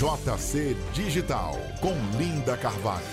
JC 0.00 0.74
Digital 0.94 1.52
com 1.78 1.92
Linda 2.16 2.56
Carvalho. 2.56 3.04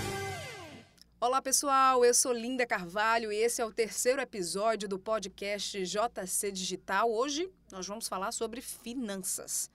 Olá 1.19 1.41
pessoal, 1.41 2.05
eu 2.05 2.13
sou 2.13 2.31
Linda 2.31 2.65
Carvalho 2.65 3.29
e 3.29 3.35
esse 3.35 3.61
é 3.61 3.65
o 3.65 3.73
terceiro 3.73 4.21
episódio 4.21 4.87
do 4.87 4.97
podcast 4.97 5.83
JC 5.83 6.49
Digital. 6.49 7.11
Hoje 7.11 7.51
nós 7.69 7.85
vamos 7.85 8.07
falar 8.07 8.31
sobre 8.31 8.61
finanças. 8.61 9.69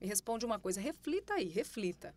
Me 0.00 0.08
responde 0.08 0.44
uma 0.44 0.58
coisa, 0.58 0.80
reflita 0.80 1.34
aí, 1.34 1.46
reflita. 1.46 2.12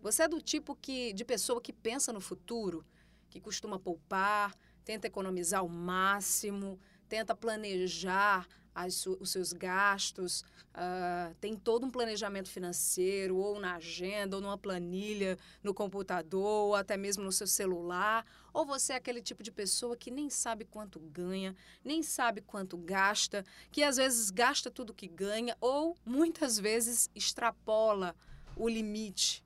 Você 0.00 0.22
é 0.22 0.28
do 0.28 0.40
tipo 0.40 0.76
que 0.76 1.12
de 1.12 1.24
pessoa 1.24 1.60
que 1.60 1.72
pensa 1.72 2.12
no 2.12 2.20
futuro, 2.20 2.86
que 3.28 3.40
costuma 3.40 3.80
poupar, 3.80 4.54
tenta 4.84 5.08
economizar 5.08 5.64
o 5.64 5.68
máximo, 5.68 6.78
tenta 7.08 7.34
planejar 7.34 8.46
as, 8.74 9.06
os 9.06 9.30
seus 9.30 9.52
gastos, 9.52 10.42
uh, 10.74 11.34
tem 11.40 11.56
todo 11.56 11.86
um 11.86 11.90
planejamento 11.90 12.48
financeiro, 12.48 13.36
ou 13.36 13.58
na 13.58 13.76
agenda, 13.76 14.36
ou 14.36 14.42
numa 14.42 14.58
planilha, 14.58 15.38
no 15.62 15.74
computador, 15.74 16.66
ou 16.68 16.74
até 16.74 16.96
mesmo 16.96 17.24
no 17.24 17.32
seu 17.32 17.46
celular, 17.46 18.24
ou 18.52 18.64
você 18.64 18.92
é 18.92 18.96
aquele 18.96 19.20
tipo 19.20 19.42
de 19.42 19.50
pessoa 19.50 19.96
que 19.96 20.10
nem 20.10 20.30
sabe 20.30 20.64
quanto 20.64 20.98
ganha, 20.98 21.54
nem 21.84 22.02
sabe 22.02 22.40
quanto 22.40 22.76
gasta, 22.76 23.44
que 23.70 23.82
às 23.82 23.96
vezes 23.96 24.30
gasta 24.30 24.70
tudo 24.70 24.94
que 24.94 25.08
ganha, 25.08 25.56
ou 25.60 25.96
muitas 26.04 26.58
vezes 26.58 27.10
extrapola 27.14 28.14
o 28.56 28.68
limite. 28.68 29.44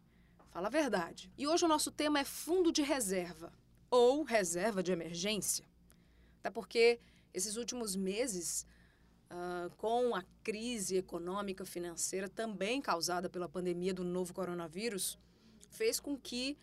Fala 0.51 0.69
a 0.69 0.71
verdade. 0.71 1.33
E 1.39 1.47
hoje 1.47 1.65
o 1.65 1.69
nosso 1.69 1.91
tema 1.91 2.21
é 2.21 2.25
fundo 2.25 2.71
de 2.71 2.83
reserva, 2.83 3.53
ou 3.91 4.23
reserva 4.23 4.83
de 4.83 4.93
emergência. 4.93 5.67
Até 6.41 6.51
porque 6.51 7.01
esses 7.33 7.57
últimos 7.57 7.97
meses 7.97 8.67
uh, 9.33 9.71
com 9.77 10.15
a 10.15 10.23
crise 10.45 10.97
econômica 10.97 11.65
financeira 11.65 12.29
também 12.29 12.81
causada 12.81 13.29
pela 13.29 13.49
pandemia 13.49 13.95
do 13.95 14.05
novo 14.05 14.33
coronavírus, 14.35 15.19
fez 15.71 15.99
com 15.99 16.17
que 16.17 16.57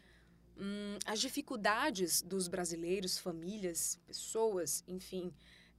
hum, 0.57 0.97
as 1.05 1.19
dificuldades 1.19 2.21
dos 2.21 2.47
brasileiros, 2.47 3.17
famílias, 3.17 3.99
pessoas, 4.05 4.83
enfim, 4.87 5.33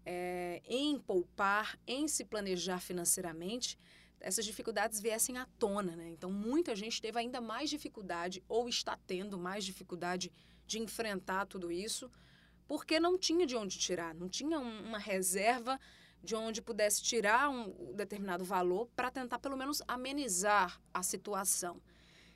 é, 0.05 0.61
em 0.67 0.99
poupar, 0.99 1.79
em 1.87 2.09
se 2.09 2.25
planejar 2.25 2.81
financeiramente, 2.81 3.79
essas 4.19 4.45
dificuldades 4.45 5.01
viessem 5.01 5.39
à 5.39 5.47
tona, 5.59 5.97
né? 5.97 6.11
Então, 6.11 6.31
muita 6.31 6.77
gente 6.77 7.01
teve 7.01 7.19
ainda 7.19 7.41
mais 7.41 7.71
dificuldade 7.71 8.43
ou 8.49 8.69
está 8.69 8.99
tendo 9.07 9.39
mais 9.39 9.65
dificuldade 9.65 10.31
de 10.67 10.79
enfrentar 10.79 11.47
tudo 11.47 11.73
isso, 11.73 12.11
porque 12.69 13.01
não 13.01 13.19
tinha 13.19 13.47
de 13.47 13.57
onde 13.57 13.79
tirar, 13.79 14.15
não 14.15 14.29
tinha 14.29 14.59
uma 14.59 14.99
reserva 14.99 15.81
de 16.23 16.35
onde 16.35 16.63
pudesse 16.63 17.03
tirar 17.03 17.49
um 17.49 17.95
determinado 17.95 18.45
valor 18.45 18.89
para 18.95 19.11
tentar 19.11 19.39
pelo 19.39 19.57
menos 19.57 19.83
amenizar 19.89 20.81
a 20.93 21.03
situação. 21.03 21.81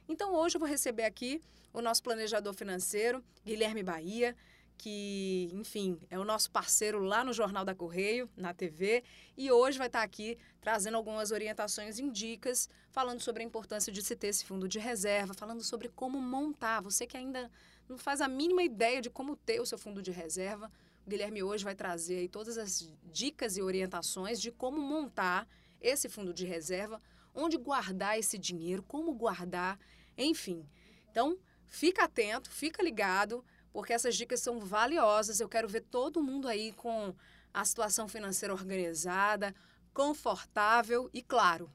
Então 0.09 0.35
hoje 0.35 0.57
eu 0.57 0.61
vou 0.61 0.69
receber 0.69 1.05
aqui 1.05 1.41
o 1.73 1.81
nosso 1.81 2.03
planejador 2.03 2.53
financeiro, 2.55 3.23
Guilherme 3.45 3.83
Bahia, 3.83 4.37
que, 4.77 5.49
enfim, 5.53 5.99
é 6.11 6.19
o 6.19 6.25
nosso 6.25 6.51
parceiro 6.51 7.01
lá 7.01 7.25
no 7.25 7.33
Jornal 7.33 7.65
da 7.65 7.75
Correio, 7.75 8.29
na 8.37 8.53
TV, 8.53 9.03
e 9.37 9.51
hoje 9.51 9.79
vai 9.79 9.87
estar 9.87 10.03
aqui 10.03 10.37
trazendo 10.61 10.97
algumas 10.97 11.31
orientações 11.31 11.98
e 11.98 12.11
dicas, 12.11 12.69
falando 12.91 13.21
sobre 13.21 13.43
a 13.43 13.47
importância 13.47 13.93
de 13.93 14.03
se 14.03 14.17
ter 14.17 14.29
esse 14.29 14.45
fundo 14.45 14.69
de 14.69 14.79
reserva, 14.79 15.35
falando 15.35 15.63
sobre 15.63 15.89
como 15.89 16.21
montar. 16.21 16.81
Você 16.83 17.07
que 17.07 17.17
ainda 17.17 17.51
não 17.89 17.97
faz 17.98 18.21
a 18.21 18.29
mínima 18.29 18.63
ideia 18.63 19.01
de 19.01 19.11
como 19.11 19.37
ter 19.37 19.61
o 19.61 19.67
seu 19.67 19.79
fundo 19.79 20.03
de 20.03 20.11
reserva, 20.11 20.71
o 21.07 21.11
Guilherme 21.11 21.43
hoje 21.43 21.65
vai 21.65 21.75
trazer 21.75 22.19
aí 22.19 22.29
todas 22.29 22.57
as 22.57 22.91
dicas 23.05 23.57
e 23.57 23.63
orientações 23.63 24.41
de 24.41 24.51
como 24.51 24.81
montar 24.81 25.47
esse 25.81 26.09
fundo 26.09 26.33
de 26.33 26.47
reserva, 26.47 27.01
onde 27.35 27.59
guardar 27.59 28.19
esse 28.19 28.39
dinheiro, 28.39 28.83
como 28.83 29.13
guardar, 29.13 29.79
enfim. 30.17 30.67
Então, 31.11 31.39
fica 31.67 32.05
atento, 32.05 32.51
fica 32.51 32.83
ligado, 32.83 33.45
porque 33.73 33.93
essas 33.93 34.17
dicas 34.17 34.41
são 34.41 34.61
valiosas. 34.61 35.41
Eu 35.41 35.49
quero 35.49 35.69
ver 35.69 35.83
todo 35.83 36.23
mundo 36.23 36.49
aí 36.49 36.73
com 36.73 37.14
a 37.53 37.64
situação 37.64 38.09
financeira 38.09 38.55
organizada, 38.55 39.55
confortável 39.93 41.11
e, 41.13 41.23
claro, 41.23 41.70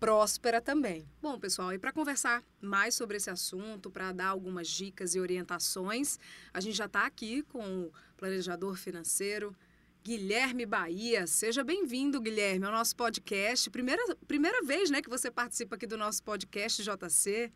próspera 0.00 0.62
também. 0.62 1.06
Bom, 1.20 1.38
pessoal, 1.38 1.74
e 1.74 1.78
para 1.78 1.92
conversar 1.92 2.42
mais 2.58 2.94
sobre 2.94 3.18
esse 3.18 3.28
assunto, 3.28 3.90
para 3.90 4.10
dar 4.12 4.28
algumas 4.28 4.66
dicas 4.66 5.14
e 5.14 5.20
orientações, 5.20 6.18
a 6.54 6.60
gente 6.60 6.74
já 6.74 6.86
está 6.86 7.04
aqui 7.04 7.42
com 7.42 7.82
o 7.82 7.92
planejador 8.16 8.76
financeiro 8.76 9.54
Guilherme 10.02 10.64
Bahia. 10.64 11.26
Seja 11.26 11.62
bem-vindo, 11.62 12.18
Guilherme, 12.18 12.64
ao 12.64 12.72
nosso 12.72 12.96
podcast. 12.96 13.68
Primeira, 13.68 14.02
primeira 14.26 14.62
vez 14.62 14.90
né, 14.90 15.02
que 15.02 15.10
você 15.10 15.30
participa 15.30 15.76
aqui 15.76 15.86
do 15.86 15.98
nosso 15.98 16.22
podcast 16.22 16.82
JC. 16.82 17.52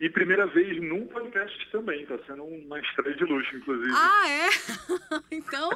E 0.00 0.08
primeira 0.08 0.46
vez 0.46 0.80
num 0.80 1.06
podcast 1.08 1.70
também, 1.70 2.00
está 2.04 2.18
sendo 2.24 2.42
uma 2.42 2.80
estreia 2.80 3.14
de 3.14 3.24
luxo, 3.24 3.54
inclusive. 3.54 3.92
Ah, 3.94 4.30
é? 4.30 4.48
então, 5.30 5.68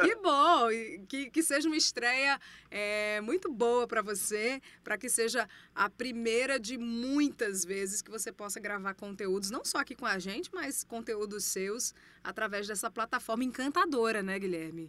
que 0.00 0.14
bom! 0.14 0.68
Que, 1.08 1.28
que 1.28 1.42
seja 1.42 1.68
uma 1.68 1.76
estreia 1.76 2.38
é, 2.70 3.20
muito 3.20 3.50
boa 3.50 3.88
para 3.88 4.00
você, 4.00 4.62
para 4.84 4.96
que 4.96 5.08
seja 5.08 5.48
a 5.74 5.90
primeira 5.90 6.56
de 6.56 6.78
muitas 6.78 7.64
vezes 7.64 8.00
que 8.00 8.12
você 8.12 8.30
possa 8.30 8.60
gravar 8.60 8.94
conteúdos, 8.94 9.50
não 9.50 9.64
só 9.64 9.78
aqui 9.78 9.96
com 9.96 10.06
a 10.06 10.20
gente, 10.20 10.50
mas 10.54 10.84
conteúdos 10.84 11.42
seus 11.42 11.92
através 12.22 12.68
dessa 12.68 12.88
plataforma 12.88 13.42
encantadora, 13.42 14.22
né, 14.22 14.38
Guilherme? 14.38 14.88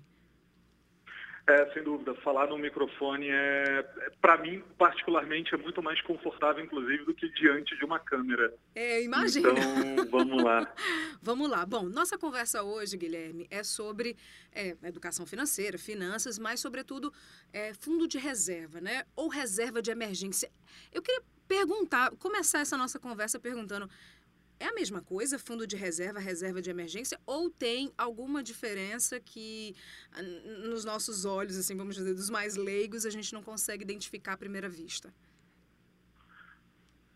É, 1.48 1.72
sem 1.74 1.84
dúvida. 1.84 2.16
Falar 2.16 2.48
no 2.48 2.58
microfone 2.58 3.30
é, 3.30 3.86
é 4.00 4.10
para 4.20 4.38
mim, 4.38 4.64
particularmente, 4.80 5.54
é 5.54 5.58
muito 5.58 5.82
mais 5.82 6.02
confortável, 6.02 6.64
inclusive, 6.64 7.06
do 7.06 7.14
que 7.14 7.30
diante 7.30 7.78
de 7.78 7.86
uma 7.86 8.00
câmera. 8.00 8.52
É, 8.74 9.04
imagina. 9.04 9.50
Então, 9.52 10.10
vamos 10.10 10.44
lá. 10.44 10.74
vamos 11.22 11.50
lá. 11.50 11.64
Bom, 11.64 11.84
nossa 11.84 12.18
conversa 12.18 12.64
hoje, 12.64 12.98
Guilherme, 12.98 13.48
é 13.52 13.64
sobre 13.64 14.18
é, 14.52 14.76
educação 14.84 15.24
financeira, 15.28 15.78
finanças, 15.78 16.40
mas, 16.40 16.60
sobretudo, 16.60 17.14
é, 17.54 17.76
fundo 17.76 18.08
de 18.08 18.18
reserva, 18.18 18.82
né? 18.82 19.04
Ou 19.16 19.28
reserva 19.28 19.84
de 19.84 19.92
emergência. 19.92 20.50
Eu 20.92 21.02
queria 21.04 21.22
perguntar, 21.48 22.12
começar 22.18 22.60
essa 22.60 22.76
nossa 22.76 23.00
conversa 23.00 23.40
perguntando 23.40 23.90
é 24.60 24.68
a 24.68 24.74
mesma 24.74 25.02
coisa, 25.02 25.38
fundo 25.38 25.68
de 25.68 25.76
reserva, 25.76 26.20
reserva 26.20 26.62
de 26.62 26.70
emergência, 26.70 27.20
ou 27.26 27.50
tem 27.50 27.92
alguma 27.98 28.42
diferença 28.42 29.20
que 29.20 29.76
ah, 30.12 30.22
nos 30.22 30.86
nossos 30.86 31.26
olhos, 31.26 31.58
assim, 31.58 31.76
vamos 31.76 31.96
dizer, 31.96 32.14
dos 32.14 32.30
mais 32.30 32.56
leigos, 32.56 33.06
a 33.06 33.10
gente 33.10 33.34
não 33.34 33.44
consegue 33.44 33.84
identificar 33.84 34.34
à 34.34 34.38
primeira 34.38 34.70
vista? 34.70 35.14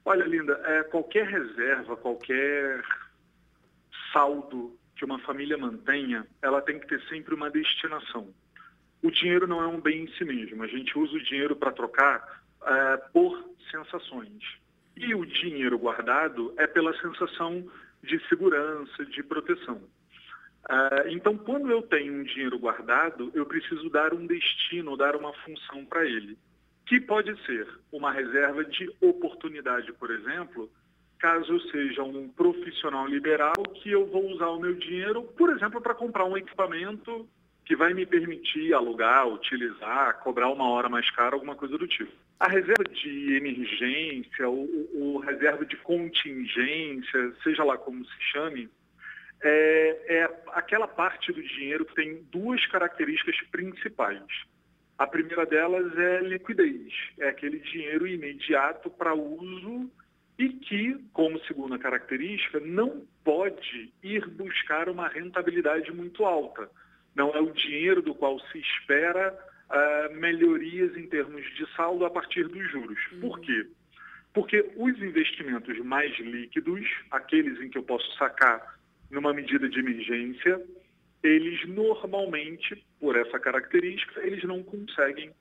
Olha, 0.06 0.26
Linda, 0.26 0.60
é, 0.66 0.84
qualquer 0.84 1.28
reserva, 1.28 1.96
qualquer 1.96 2.84
saldo 4.12 4.78
que 4.96 5.06
uma 5.06 5.20
família 5.20 5.58
mantenha, 5.58 6.28
ela 6.42 6.62
tem 6.62 6.80
que 6.80 6.88
ter 6.88 7.02
sempre 7.08 7.34
uma 7.34 7.50
destinação. 7.50 8.34
O 9.02 9.10
dinheiro 9.10 9.48
não 9.48 9.62
é 9.62 9.68
um 9.68 9.80
bem 9.80 10.04
em 10.04 10.14
si 10.16 10.26
mesmo. 10.26 10.62
A 10.62 10.68
gente 10.68 10.98
usa 10.98 11.14
o 11.16 11.24
dinheiro 11.24 11.56
para 11.56 11.72
trocar 11.72 12.44
é, 12.66 12.98
por 13.14 13.50
sensações. 13.72 14.44
E 15.00 15.16
o 15.16 15.26
dinheiro 15.26 15.80
guardado 15.80 16.54
é 16.58 16.68
pela 16.68 16.94
sensação 17.00 17.66
de 18.04 18.20
segurança, 18.28 19.06
de 19.06 19.24
proteção. 19.24 19.78
Uh, 20.70 21.08
então, 21.08 21.38
quando 21.38 21.72
eu 21.72 21.82
tenho 21.82 22.14
um 22.14 22.24
dinheiro 22.24 22.60
guardado, 22.60 23.32
eu 23.34 23.46
preciso 23.46 23.90
dar 23.90 24.14
um 24.14 24.28
destino, 24.28 24.98
dar 24.98 25.16
uma 25.16 25.34
função 25.36 25.86
para 25.86 26.06
ele, 26.06 26.38
que 26.86 27.00
pode 27.00 27.34
ser 27.46 27.66
uma 27.94 28.12
reserva 28.12 28.66
de 28.66 28.92
oportunidade, 29.00 29.94
por 29.94 30.12
exemplo, 30.12 30.70
caso 31.18 31.54
eu 31.54 31.60
seja 31.72 32.04
um 32.04 32.28
profissional 32.28 33.08
liberal 33.08 33.56
que 33.76 33.90
eu 33.90 34.06
vou 34.06 34.30
usar 34.31 34.50
o 34.50 34.60
meu 34.60 34.76
dinheiro, 34.76 35.24
por 35.24 35.50
exemplo, 35.50 35.80
para 35.80 35.96
comprar 35.96 36.26
um 36.26 36.38
equipamento 36.38 37.26
que 37.64 37.76
vai 37.76 37.94
me 37.94 38.06
permitir 38.06 38.74
alugar, 38.74 39.28
utilizar, 39.28 40.20
cobrar 40.20 40.50
uma 40.50 40.70
hora 40.70 40.90
mais 40.90 41.10
cara, 41.12 41.36
alguma 41.36 41.56
coisa 41.56 41.78
do 41.78 41.88
tipo. 41.88 42.12
A 42.40 42.48
reserva 42.48 42.84
de 42.84 43.36
emergência, 43.36 44.48
ou, 44.48 45.18
reserva 45.20 45.66
de 45.66 45.75
contingência, 45.78 47.34
seja 47.44 47.63
lá 47.63 47.78
como 47.78 48.06
se 48.06 48.24
chame, 48.31 48.69
é, 49.42 50.02
é 50.08 50.42
aquela 50.54 50.88
parte 50.88 51.34
do 51.34 51.44
dinheiro 51.44 51.86
que 51.86 51.96
tem 51.96 52.24
duas 52.31 52.66
características 52.68 53.36
principais. 53.52 54.24
A 54.98 55.06
primeira 55.06 55.46
delas 55.46 55.98
é 55.98 56.22
liquidez, 56.22 56.94
é 57.19 57.30
aquele 57.30 57.60
dinheiro 57.60 58.08
imediato 58.08 58.90
para 58.90 59.13
uso 59.13 59.92
e 60.38 60.50
que, 60.50 60.98
como 61.12 61.44
segunda 61.46 61.78
característica, 61.78 62.60
não 62.60 63.06
pode 63.24 63.94
ir 64.02 64.28
buscar 64.30 64.88
uma 64.88 65.08
rentabilidade 65.10 65.92
muito 65.92 66.25
alta 66.25 66.69
não 67.16 67.31
é 67.31 67.42
o 67.42 67.52
dinheiro 67.52 68.02
do 68.02 68.16
qual 68.16 68.40
se 68.40 68.60
espera 68.60 69.38
uh, 69.69 70.16
melhorias 70.16 70.95
em 70.98 71.07
termos 71.07 71.44
de 71.56 71.66
saldo 71.75 72.06
a 72.06 72.10
partir 72.10 72.48
dos 72.48 72.71
juros. 72.71 73.00
Uhum. 73.13 73.19
Por 73.21 73.39
quê? 73.39 73.68
Porque 74.33 74.71
os 74.75 75.01
investimentos 75.01 75.77
mais 75.80 76.18
líquidos, 76.19 76.88
aqueles 77.12 77.60
em 77.62 77.69
que 77.69 77.77
eu 77.77 77.83
posso 77.83 78.12
sacar 78.18 78.80
numa 79.10 79.33
medida 79.33 79.68
de 79.68 79.80
emergência, 79.80 80.62
eles 81.24 81.68
normalmente, 81.68 82.83
por 83.00 83.16
essa 83.16 83.39
característica, 83.39 84.21
eles 84.21 84.44
não 84.44 84.63
conseguem 84.63 85.31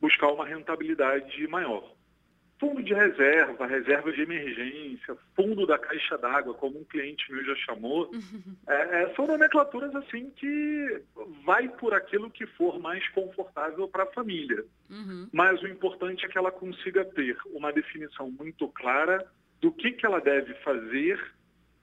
buscar 0.00 0.32
uma 0.32 0.44
rentabilidade 0.44 1.46
maior. 1.46 1.94
Fundo 2.62 2.80
de 2.80 2.94
reserva, 2.94 3.66
reserva 3.66 4.12
de 4.12 4.22
emergência, 4.22 5.16
fundo 5.34 5.66
da 5.66 5.76
caixa 5.76 6.16
d'água, 6.16 6.54
como 6.54 6.78
um 6.78 6.84
cliente 6.84 7.30
meu 7.32 7.44
já 7.44 7.56
chamou, 7.56 8.08
é, 8.68 9.02
é, 9.02 9.14
são 9.16 9.26
nomenclaturas 9.26 9.92
assim 9.96 10.30
que 10.30 11.02
vai 11.44 11.68
por 11.68 11.92
aquilo 11.92 12.30
que 12.30 12.46
for 12.46 12.78
mais 12.78 13.06
confortável 13.08 13.88
para 13.88 14.04
a 14.04 14.12
família. 14.12 14.64
Uhum. 14.88 15.28
Mas 15.32 15.60
o 15.60 15.66
importante 15.66 16.24
é 16.24 16.28
que 16.28 16.38
ela 16.38 16.52
consiga 16.52 17.04
ter 17.04 17.36
uma 17.46 17.72
definição 17.72 18.30
muito 18.30 18.68
clara 18.68 19.26
do 19.60 19.72
que, 19.72 19.90
que 19.90 20.06
ela 20.06 20.20
deve 20.20 20.54
fazer 20.62 21.20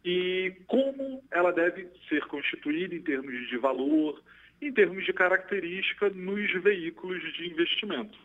e 0.06 0.54
como 0.66 1.22
ela 1.30 1.52
deve 1.52 1.90
ser 2.08 2.26
constituída 2.28 2.96
em 2.96 3.02
termos 3.02 3.50
de 3.50 3.58
valor, 3.58 4.24
em 4.62 4.72
termos 4.72 5.06
de 5.06 5.12
característica 5.12 6.10
nos 6.10 6.54
veículos 6.64 7.22
de 7.34 7.50
investimento. 7.50 8.18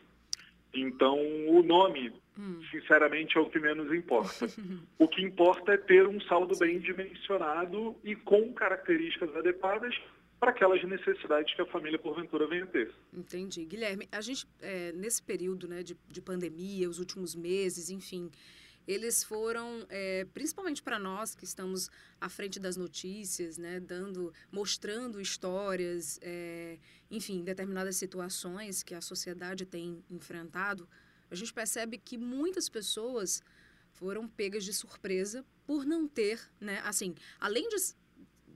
Então, 0.74 1.18
o 1.48 1.62
nome, 1.62 2.12
hum. 2.38 2.60
sinceramente, 2.70 3.36
é 3.36 3.40
o 3.40 3.48
que 3.48 3.58
menos 3.58 3.92
importa. 3.92 4.46
o 4.98 5.08
que 5.08 5.22
importa 5.22 5.72
é 5.72 5.76
ter 5.76 6.06
um 6.06 6.20
saldo 6.22 6.56
bem 6.58 6.78
dimensionado 6.78 7.96
e 8.02 8.14
com 8.16 8.52
características 8.52 9.34
adequadas 9.36 9.94
para 10.38 10.50
aquelas 10.50 10.82
necessidades 10.84 11.54
que 11.54 11.62
a 11.62 11.66
família, 11.66 11.98
porventura, 11.98 12.46
venha 12.46 12.66
ter. 12.66 12.92
Entendi. 13.12 13.64
Guilherme, 13.64 14.06
a 14.12 14.20
gente, 14.20 14.46
é, 14.60 14.92
nesse 14.92 15.22
período 15.22 15.66
né, 15.66 15.82
de, 15.82 15.96
de 16.08 16.20
pandemia, 16.20 16.88
os 16.88 16.98
últimos 16.98 17.34
meses, 17.34 17.88
enfim, 17.88 18.30
eles 18.86 19.24
foram, 19.24 19.86
é, 19.88 20.26
principalmente 20.32 20.82
para 20.82 20.98
nós 20.98 21.34
que 21.34 21.44
estamos 21.44 21.90
à 22.20 22.28
frente 22.28 22.60
das 22.60 22.76
notícias, 22.76 23.58
né, 23.58 23.80
dando, 23.80 24.32
mostrando 24.50 25.20
histórias, 25.20 26.18
é, 26.22 26.78
enfim, 27.10 27.42
determinadas 27.42 27.96
situações 27.96 28.82
que 28.82 28.94
a 28.94 29.00
sociedade 29.00 29.64
tem 29.64 30.04
enfrentado, 30.10 30.88
a 31.30 31.34
gente 31.34 31.52
percebe 31.52 31.98
que 31.98 32.18
muitas 32.18 32.68
pessoas 32.68 33.42
foram 33.92 34.28
pegas 34.28 34.64
de 34.64 34.72
surpresa 34.72 35.44
por 35.66 35.86
não 35.86 36.06
ter, 36.06 36.40
né, 36.60 36.80
assim, 36.84 37.14
além 37.40 37.68
de 37.68 37.76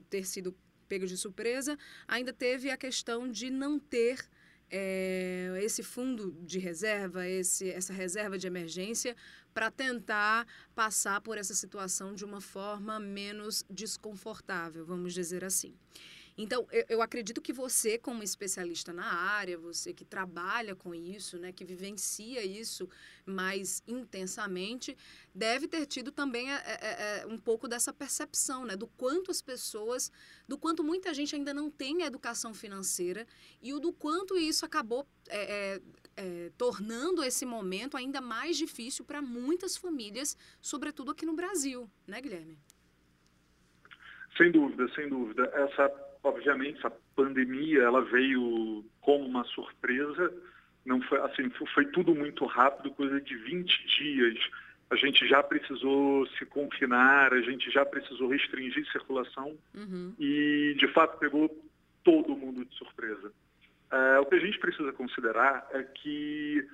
ter 0.09 0.25
sido 0.25 0.55
pegas 0.87 1.09
de 1.09 1.17
surpresa, 1.17 1.77
ainda 2.07 2.33
teve 2.33 2.69
a 2.69 2.77
questão 2.77 3.29
de 3.29 3.49
não 3.49 3.79
ter 3.79 4.27
é, 4.71 5.59
esse 5.61 5.83
fundo 5.83 6.31
de 6.41 6.59
reserva, 6.59 7.27
esse, 7.27 7.69
essa 7.69 7.93
reserva 7.93 8.37
de 8.37 8.47
emergência, 8.47 9.15
para 9.53 9.71
tentar 9.71 10.47
passar 10.75 11.21
por 11.21 11.37
essa 11.37 11.53
situação 11.53 12.13
de 12.13 12.23
uma 12.23 12.41
forma 12.41 12.99
menos 12.99 13.65
desconfortável, 13.69 14.85
vamos 14.85 15.13
dizer 15.13 15.43
assim. 15.43 15.75
Então, 16.41 16.65
eu, 16.71 16.85
eu, 16.87 17.01
acredito 17.01 17.41
que 17.41 17.51
você, 17.51 17.97
como 17.97 18.23
especialista 18.23 18.93
na 18.93 19.13
área, 19.13 19.57
você 19.57 19.93
que 19.93 20.05
trabalha 20.05 20.73
com 20.73 20.95
isso, 20.95 21.37
né, 21.37 21.51
que 21.51 21.65
vivencia 21.65 22.41
isso 22.45 22.87
mais 23.25 23.83
intensamente, 23.85 24.97
deve 25.35 25.67
ter 25.67 25.85
tido 25.85 26.13
também 26.13 26.49
é, 26.49 26.55
é, 26.55 27.23
é, 27.23 27.27
um 27.27 27.37
pouco 27.37 27.67
dessa 27.67 27.91
percepção, 27.91 28.63
né, 28.63 28.77
do 28.77 28.87
quanto 28.87 29.29
as 29.29 29.41
pessoas, 29.41 30.09
do 30.47 30.57
quanto 30.57 30.81
muita 30.81 31.13
gente 31.13 31.35
ainda 31.35 31.53
não 31.53 31.69
tem 31.69 32.03
educação 32.03 32.53
financeira 32.53 33.27
e 33.61 33.73
o 33.73 33.79
do 33.81 33.91
quanto 33.91 34.37
isso 34.37 34.65
acabou 34.65 35.05
é, 35.27 35.41
é, 35.75 35.81
é 36.15 36.51
tornando 36.57 37.21
esse 37.21 37.45
momento 37.45 37.97
ainda 37.97 38.21
mais 38.21 38.55
difícil 38.55 39.03
para 39.03 39.21
muitas 39.21 39.75
famílias, 39.75 40.37
sobretudo 40.61 41.11
aqui 41.11 41.25
no 41.25 41.33
Brasil, 41.33 41.91
né, 42.07 42.21
Guilherme? 42.21 42.57
Sem 44.37 44.53
dúvida, 44.53 44.87
sem 44.95 45.09
dúvida. 45.09 45.43
Essa 45.53 46.08
obviamente, 46.23 46.85
a 46.85 46.91
pandemia 47.15 47.81
ela 47.81 48.01
veio 48.01 48.85
como 49.01 49.25
uma 49.25 49.43
surpresa. 49.45 50.33
Não 50.85 51.01
foi 51.01 51.19
assim, 51.19 51.49
foi 51.73 51.85
tudo 51.87 52.15
muito 52.15 52.45
rápido, 52.45 52.91
coisa 52.91 53.19
de 53.21 53.35
20 53.35 53.87
dias. 53.97 54.37
A 54.89 54.95
gente 54.95 55.27
já 55.27 55.43
precisou 55.43 56.25
se 56.29 56.45
confinar, 56.45 57.33
a 57.33 57.41
gente 57.41 57.69
já 57.69 57.85
precisou 57.85 58.27
restringir 58.29 58.89
circulação 58.91 59.55
uhum. 59.75 60.13
e, 60.17 60.75
de 60.79 60.87
fato, 60.87 61.19
pegou 61.19 61.49
todo 62.03 62.35
mundo 62.35 62.65
de 62.65 62.75
surpresa. 62.75 63.31
É, 63.91 64.19
o 64.19 64.25
que 64.25 64.35
a 64.35 64.39
gente 64.39 64.57
precisa 64.59 64.91
considerar 64.93 65.67
é 65.71 65.83
que 65.83 66.67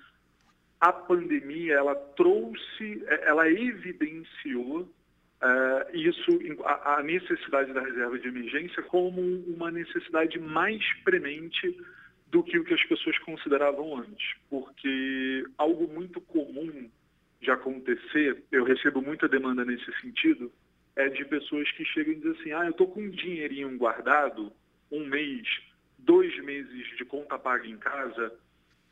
a 0.80 0.94
pandemia 0.94 1.74
ela 1.74 1.96
trouxe, 1.96 3.04
é, 3.08 3.30
ela 3.30 3.50
evidenciou 3.50 4.90
Uh, 5.46 5.96
isso, 5.96 6.40
a, 6.64 6.96
a, 6.96 7.04
necessidade 7.04 7.72
da 7.72 7.82
reserva 7.82 8.18
de 8.18 8.28
emergência 8.28 8.82
como 8.82 9.22
uma 9.22 9.70
necessidade 9.70 10.40
mais 10.40 10.82
premente 11.04 11.78
do 12.32 12.42
que 12.42 12.58
o 12.58 12.64
que 12.64 12.74
as 12.74 12.84
pessoas 12.86 13.16
consideravam 13.20 13.98
antes. 13.98 14.36
Porque 14.50 15.46
algo 15.56 15.88
muito 15.88 16.20
comum 16.20 16.90
de 17.40 17.52
acontecer, 17.52 18.44
eu 18.52 18.64
recebo 18.64 19.04
muita 19.04 19.28
demanda 19.28 19.64
nesse 19.64 19.92
sentido, 20.02 20.52
é 20.96 21.10
de 21.10 21.24
pessoas 21.26 21.70
que 21.74 21.86
chegam 21.86 22.14
e 22.14 22.16
dizem 22.16 22.32
assim, 22.32 22.52
ah, 22.54 22.66
eu 22.66 22.72
estou 22.72 22.88
com 22.88 23.02
um 23.02 23.10
dinheirinho 23.12 23.78
guardado, 23.78 24.52
um 24.92 25.06
mês, 25.06 25.48
dois 26.00 26.36
meses 26.44 26.88
de 26.98 27.06
conta 27.06 27.38
paga 27.38 27.68
em 27.68 27.78
casa, 27.78 28.34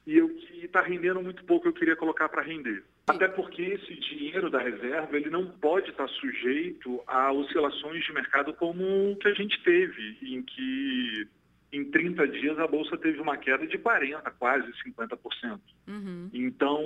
e 0.06 0.18
eu 0.18 0.30
está 0.62 0.82
rendendo 0.82 1.20
muito 1.24 1.44
pouco, 1.46 1.68
eu 1.68 1.74
queria 1.74 1.96
colocar 1.96 2.30
para 2.30 2.44
render. 2.44 2.84
Até 3.06 3.28
porque 3.28 3.62
esse 3.62 3.96
dinheiro 3.96 4.50
da 4.50 4.60
reserva 4.60 5.18
ele 5.18 5.30
não 5.30 5.46
pode 5.46 5.90
estar 5.90 6.08
sujeito 6.08 7.02
a 7.06 7.34
oscilações 7.34 8.04
de 8.06 8.14
mercado 8.14 8.54
como 8.54 9.12
o 9.12 9.16
que 9.18 9.28
a 9.28 9.34
gente 9.34 9.62
teve, 9.62 10.18
em 10.22 10.42
que 10.42 11.28
em 11.74 11.84
30 11.86 12.28
dias 12.28 12.60
a 12.60 12.68
bolsa 12.68 12.96
teve 12.98 13.20
uma 13.20 13.36
queda 13.36 13.66
de 13.66 13.78
40%, 13.78 14.32
quase 14.38 14.72
50%. 14.88 15.60
Uhum. 15.88 16.30
Então, 16.32 16.80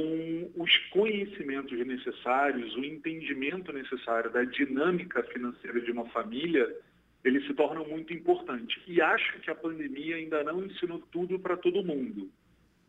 os 0.56 0.78
conhecimentos 0.92 1.78
necessários, 1.86 2.74
o 2.76 2.84
entendimento 2.84 3.72
necessário 3.74 4.32
da 4.32 4.44
dinâmica 4.44 5.22
financeira 5.24 5.82
de 5.82 5.92
uma 5.92 6.06
família, 6.06 6.74
ele 7.24 7.46
se 7.46 7.54
torna 7.54 7.84
muito 7.84 8.14
importante. 8.14 8.82
E 8.88 9.02
acho 9.02 9.40
que 9.42 9.52
a 9.52 9.56
pandemia 9.56 10.16
ainda 10.16 10.42
não 10.44 10.66
ensinou 10.66 11.00
tudo 11.12 11.38
para 11.38 11.58
todo 11.58 11.84
mundo. 11.84 12.30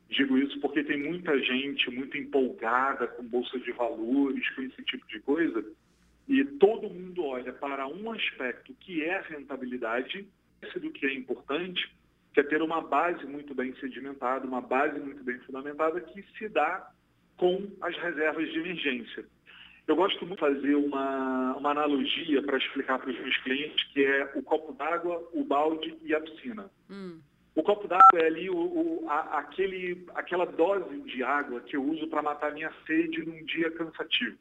Digo 0.09 0.39
isso 0.39 0.59
porque 0.61 0.83
tem 0.85 1.03
muita 1.03 1.39
gente 1.39 1.91
muito 1.91 2.17
empolgada 2.17 3.07
com 3.09 3.23
bolsa 3.25 3.59
de 3.59 3.73
valores, 3.73 4.49
com 4.55 4.63
esse 4.63 4.83
tipo 4.85 5.07
de 5.07 5.21
coisa, 5.21 5.65
e 6.27 6.45
todo 6.45 6.91
mundo 6.91 7.25
olha 7.25 7.53
para 7.53 7.87
um 7.87 8.11
aspecto 8.13 8.75
que 8.81 9.03
é 9.03 9.19
a 9.19 9.23
rentabilidade, 9.23 10.27
esse 10.63 10.79
do 10.79 10.91
que 10.91 11.07
é 11.07 11.15
importante, 11.15 11.91
que 12.33 12.41
é 12.41 12.43
ter 12.43 12.63
uma 12.63 12.81
base 12.81 13.25
muito 13.27 13.55
bem 13.55 13.75
sedimentada, 13.77 14.47
uma 14.47 14.61
base 14.61 14.99
muito 14.99 15.23
bem 15.25 15.39
fundamentada, 15.41 16.01
que 16.01 16.23
se 16.37 16.49
dá 16.49 16.91
com 17.37 17.67
as 17.81 17.97
reservas 17.97 18.51
de 18.51 18.59
emergência. 18.59 19.25
Eu 19.87 19.97
gosto 19.97 20.27
muito 20.27 20.35
de 20.35 20.41
fazer 20.41 20.75
uma, 20.75 21.57
uma 21.57 21.71
analogia 21.71 22.43
para 22.43 22.59
explicar 22.59 22.99
para 22.99 23.11
os 23.11 23.19
meus 23.19 23.37
clientes, 23.39 23.83
que 23.93 24.05
é 24.05 24.31
o 24.35 24.43
copo 24.43 24.73
d'água, 24.75 25.27
o 25.33 25.43
balde 25.45 25.97
e 26.03 26.15
a 26.15 26.21
piscina. 26.21 26.71
Hum. 26.91 27.21
O 27.59 27.63
copo 27.65 27.89
d'água 27.89 28.21
é 28.21 28.27
ali 28.27 28.49
o, 28.49 28.57
o, 28.57 29.11
a, 29.11 29.41
aquele, 29.41 30.07
aquela 30.15 30.47
dose 30.47 31.01
de 31.01 31.25
água 31.25 31.61
que 31.61 31.75
eu 31.75 31.83
uso 31.83 32.07
para 32.07 32.23
matar 32.23 32.53
minha 32.53 32.73
sede 32.87 33.27
num 33.27 33.45
dia 33.45 33.69
cansativo. 33.73 34.39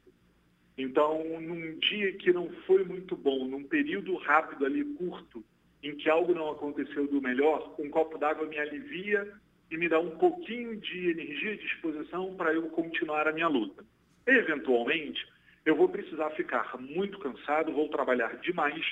Então, 0.78 1.24
num 1.40 1.76
dia 1.80 2.12
que 2.12 2.32
não 2.32 2.48
foi 2.64 2.84
muito 2.84 3.16
bom, 3.16 3.44
num 3.44 3.64
período 3.64 4.14
rápido 4.18 4.64
ali, 4.64 4.84
curto, 4.94 5.44
em 5.82 5.96
que 5.96 6.08
algo 6.08 6.32
não 6.32 6.48
aconteceu 6.48 7.08
do 7.08 7.20
melhor, 7.20 7.74
um 7.80 7.90
copo 7.90 8.18
d'água 8.18 8.46
me 8.46 8.56
alivia 8.56 9.28
e 9.68 9.76
me 9.76 9.88
dá 9.88 9.98
um 9.98 10.16
pouquinho 10.16 10.76
de 10.76 11.10
energia 11.10 11.54
e 11.54 11.58
disposição 11.58 12.36
para 12.36 12.54
eu 12.54 12.68
continuar 12.68 13.26
a 13.26 13.32
minha 13.32 13.48
luta. 13.48 13.84
Eventualmente, 14.28 15.26
eu 15.66 15.74
vou 15.74 15.88
precisar 15.88 16.30
ficar 16.30 16.80
muito 16.80 17.18
cansado, 17.18 17.72
vou 17.72 17.88
trabalhar 17.88 18.36
demais, 18.36 18.86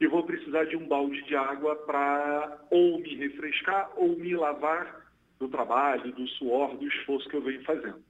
e 0.00 0.06
vou 0.06 0.24
precisar 0.24 0.64
de 0.64 0.76
um 0.76 0.88
balde 0.88 1.22
de 1.24 1.36
água 1.36 1.76
para 1.76 2.58
ou 2.70 2.98
me 3.00 3.14
refrescar 3.16 3.90
ou 3.96 4.16
me 4.16 4.34
lavar 4.34 5.06
do 5.38 5.48
trabalho, 5.48 6.12
do 6.12 6.26
suor, 6.28 6.76
do 6.76 6.88
esforço 6.88 7.28
que 7.28 7.36
eu 7.36 7.42
venho 7.42 7.62
fazendo. 7.64 8.02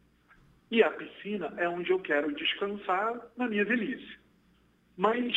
E 0.71 0.83
a 0.83 0.91
piscina 0.91 1.53
é 1.57 1.69
onde 1.69 1.91
eu 1.91 1.99
quero 1.99 2.33
descansar 2.35 3.21
na 3.37 3.49
minha 3.49 3.65
velhice. 3.65 4.19
Mas 4.97 5.37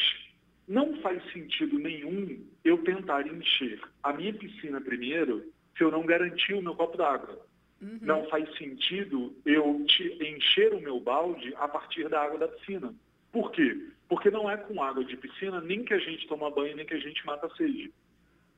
não 0.67 0.95
faz 1.01 1.23
sentido 1.31 1.79
nenhum 1.79 2.45
eu 2.63 2.77
tentar 2.83 3.25
encher 3.25 3.81
a 4.03 4.13
minha 4.13 4.33
piscina 4.33 4.79
primeiro 4.79 5.43
se 5.75 5.83
eu 5.83 5.89
não 5.89 6.05
garantir 6.05 6.53
o 6.53 6.61
meu 6.61 6.75
copo 6.75 6.97
d'água. 6.97 7.45
Uhum. 7.81 7.97
Não 8.01 8.29
faz 8.29 8.47
sentido 8.57 9.35
eu 9.45 9.85
encher 10.21 10.73
o 10.73 10.81
meu 10.81 10.99
balde 10.99 11.53
a 11.57 11.67
partir 11.67 12.07
da 12.09 12.21
água 12.21 12.37
da 12.37 12.47
piscina. 12.47 12.93
Por 13.31 13.51
quê? 13.51 13.89
Porque 14.07 14.29
não 14.29 14.49
é 14.49 14.57
com 14.57 14.83
água 14.83 15.03
de 15.03 15.17
piscina 15.17 15.61
nem 15.61 15.83
que 15.83 15.93
a 15.93 15.99
gente 15.99 16.27
toma 16.27 16.51
banho, 16.51 16.75
nem 16.75 16.85
que 16.85 16.93
a 16.93 16.99
gente 16.99 17.25
mata 17.25 17.47
a 17.47 17.55
sede. 17.55 17.91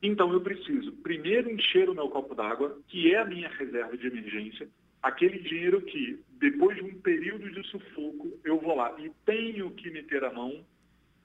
Então 0.02 0.32
eu 0.32 0.40
preciso 0.40 0.92
primeiro 1.02 1.50
encher 1.50 1.88
o 1.88 1.94
meu 1.94 2.08
copo 2.08 2.34
d'água, 2.34 2.78
que 2.88 3.14
é 3.14 3.18
a 3.18 3.24
minha 3.24 3.48
reserva 3.48 3.96
de 3.96 4.06
emergência, 4.06 4.68
aquele 5.02 5.38
dinheiro 5.38 5.80
que, 5.82 6.20
depois 6.38 6.76
de 6.76 6.84
um 6.84 7.00
período 7.00 7.50
de 7.50 7.62
sufoco, 7.68 8.38
eu 8.44 8.58
vou 8.58 8.76
lá 8.76 8.94
e 8.98 9.10
tenho 9.24 9.70
que 9.70 9.90
meter 9.90 10.24
a 10.24 10.32
mão, 10.32 10.64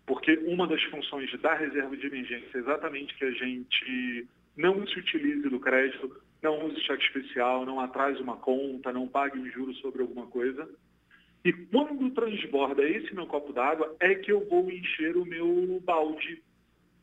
porque 0.05 0.33
uma 0.45 0.67
das 0.67 0.81
funções 0.83 1.31
da 1.41 1.53
reserva 1.53 1.95
de 1.97 2.07
emergência 2.07 2.57
é 2.57 2.59
exatamente 2.59 3.15
que 3.15 3.25
a 3.25 3.31
gente 3.31 4.27
não 4.55 4.85
se 4.87 4.99
utilize 4.99 5.49
do 5.49 5.59
crédito, 5.59 6.21
não 6.41 6.65
use 6.65 6.79
cheque 6.81 7.03
especial, 7.03 7.65
não 7.65 7.79
atrase 7.79 8.21
uma 8.21 8.37
conta, 8.37 8.91
não 8.91 9.07
pague 9.07 9.39
um 9.39 9.49
juro 9.49 9.73
sobre 9.75 10.01
alguma 10.01 10.27
coisa. 10.27 10.67
E 11.43 11.51
quando 11.51 12.11
transborda 12.11 12.83
esse 12.83 13.13
meu 13.15 13.25
copo 13.25 13.51
d'água, 13.51 13.95
é 13.99 14.13
que 14.15 14.31
eu 14.31 14.47
vou 14.47 14.69
encher 14.69 15.17
o 15.17 15.25
meu 15.25 15.81
balde, 15.83 16.41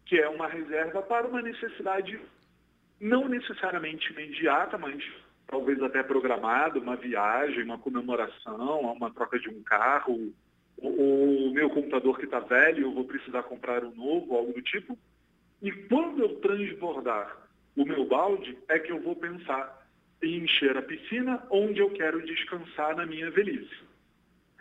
que 0.07 0.19
é 0.19 0.29
uma 0.29 0.47
reserva 0.47 1.03
para 1.03 1.27
uma 1.27 1.43
necessidade 1.43 2.21
não 3.01 3.29
necessariamente 3.29 4.13
imediata, 4.13 4.79
mas 4.79 5.03
talvez 5.47 5.83
até 5.83 6.03
programada, 6.03 6.79
uma 6.79 6.97
viagem, 6.97 7.65
uma 7.65 7.79
comemoração, 7.79 8.81
uma 8.81 9.11
troca 9.11 9.39
de 9.39 9.49
um 9.49 9.63
carro, 9.63 10.33
o 10.77 11.51
meu 11.53 11.69
computador 11.71 12.19
que 12.19 12.25
está 12.25 12.39
velho, 12.39 12.83
eu 12.83 12.93
vou 12.93 13.05
precisar 13.05 13.43
comprar 13.43 13.85
um 13.85 13.95
novo, 13.95 14.37
algo 14.37 14.53
do 14.53 14.63
tipo. 14.63 14.97
E 15.61 15.73
quando 15.73 16.23
eu 16.23 16.37
transbordar 16.37 17.37
o 17.77 17.85
meu 17.85 18.05
balde, 18.07 18.57
é 18.69 18.79
que 18.79 18.93
eu 18.93 19.01
vou 19.01 19.17
pensar 19.17 19.87
em 20.23 20.45
encher 20.45 20.77
a 20.77 20.83
piscina 20.83 21.43
onde 21.51 21.81
eu 21.81 21.91
quero 21.91 22.25
descansar 22.25 22.95
na 22.95 23.07
minha 23.07 23.31
velhice. 23.31 23.88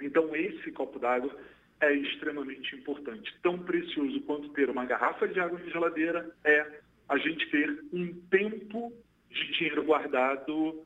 Então, 0.01 0.35
esse 0.35 0.71
copo 0.71 0.99
d'água 0.99 1.35
é 1.79 1.93
extremamente 1.93 2.75
importante. 2.75 3.35
Tão 3.41 3.59
precioso 3.59 4.21
quanto 4.21 4.49
ter 4.49 4.69
uma 4.69 4.85
garrafa 4.85 5.27
de 5.27 5.39
água 5.39 5.59
de 5.59 5.69
geladeira 5.71 6.35
é 6.43 6.81
a 7.07 7.17
gente 7.17 7.49
ter 7.49 7.83
um 7.93 8.13
tempo 8.29 8.93
de 9.29 9.51
dinheiro 9.53 9.83
guardado 9.83 10.85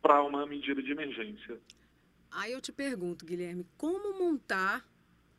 para 0.00 0.22
uma 0.22 0.46
medida 0.46 0.82
de 0.82 0.90
emergência. 0.90 1.58
Aí 2.30 2.52
eu 2.52 2.60
te 2.60 2.72
pergunto, 2.72 3.24
Guilherme, 3.24 3.66
como 3.76 4.18
montar 4.18 4.84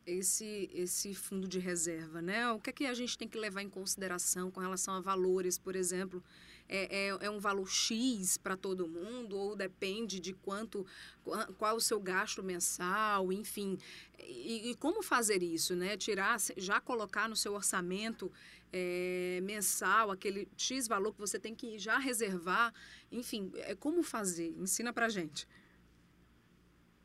esse, 0.05 0.69
esse 0.73 1.13
fundo 1.15 1.47
de 1.47 1.59
reserva, 1.59 2.21
né? 2.21 2.49
O 2.51 2.59
que 2.59 2.69
é 2.69 2.73
que 2.73 2.85
a 2.85 2.93
gente 2.93 3.17
tem 3.17 3.27
que 3.27 3.37
levar 3.37 3.61
em 3.61 3.69
consideração 3.69 4.51
com 4.51 4.59
relação 4.59 4.93
a 4.93 5.01
valores, 5.01 5.57
por 5.57 5.75
exemplo? 5.75 6.23
É, 6.67 7.07
é, 7.07 7.25
é 7.25 7.29
um 7.29 7.39
valor 7.39 7.69
X 7.69 8.37
para 8.37 8.55
todo 8.55 8.87
mundo 8.87 9.37
ou 9.37 9.55
depende 9.55 10.19
de 10.19 10.33
quanto, 10.33 10.85
qual 11.57 11.75
o 11.75 11.81
seu 11.81 11.99
gasto 11.99 12.41
mensal, 12.41 13.31
enfim. 13.31 13.77
E, 14.19 14.71
e 14.71 14.75
como 14.75 15.03
fazer 15.03 15.43
isso, 15.43 15.75
né? 15.75 15.97
Tirar, 15.97 16.37
já 16.57 16.79
colocar 16.79 17.27
no 17.27 17.35
seu 17.35 17.53
orçamento 17.53 18.31
é, 18.73 19.39
mensal 19.43 20.09
aquele 20.09 20.47
X 20.57 20.87
valor 20.87 21.13
que 21.13 21.19
você 21.19 21.39
tem 21.39 21.53
que 21.53 21.77
já 21.77 21.99
reservar, 21.99 22.73
enfim, 23.11 23.51
é, 23.57 23.75
como 23.75 24.01
fazer? 24.01 24.55
Ensina 24.57 24.91
para 24.91 25.07
gente. 25.09 25.47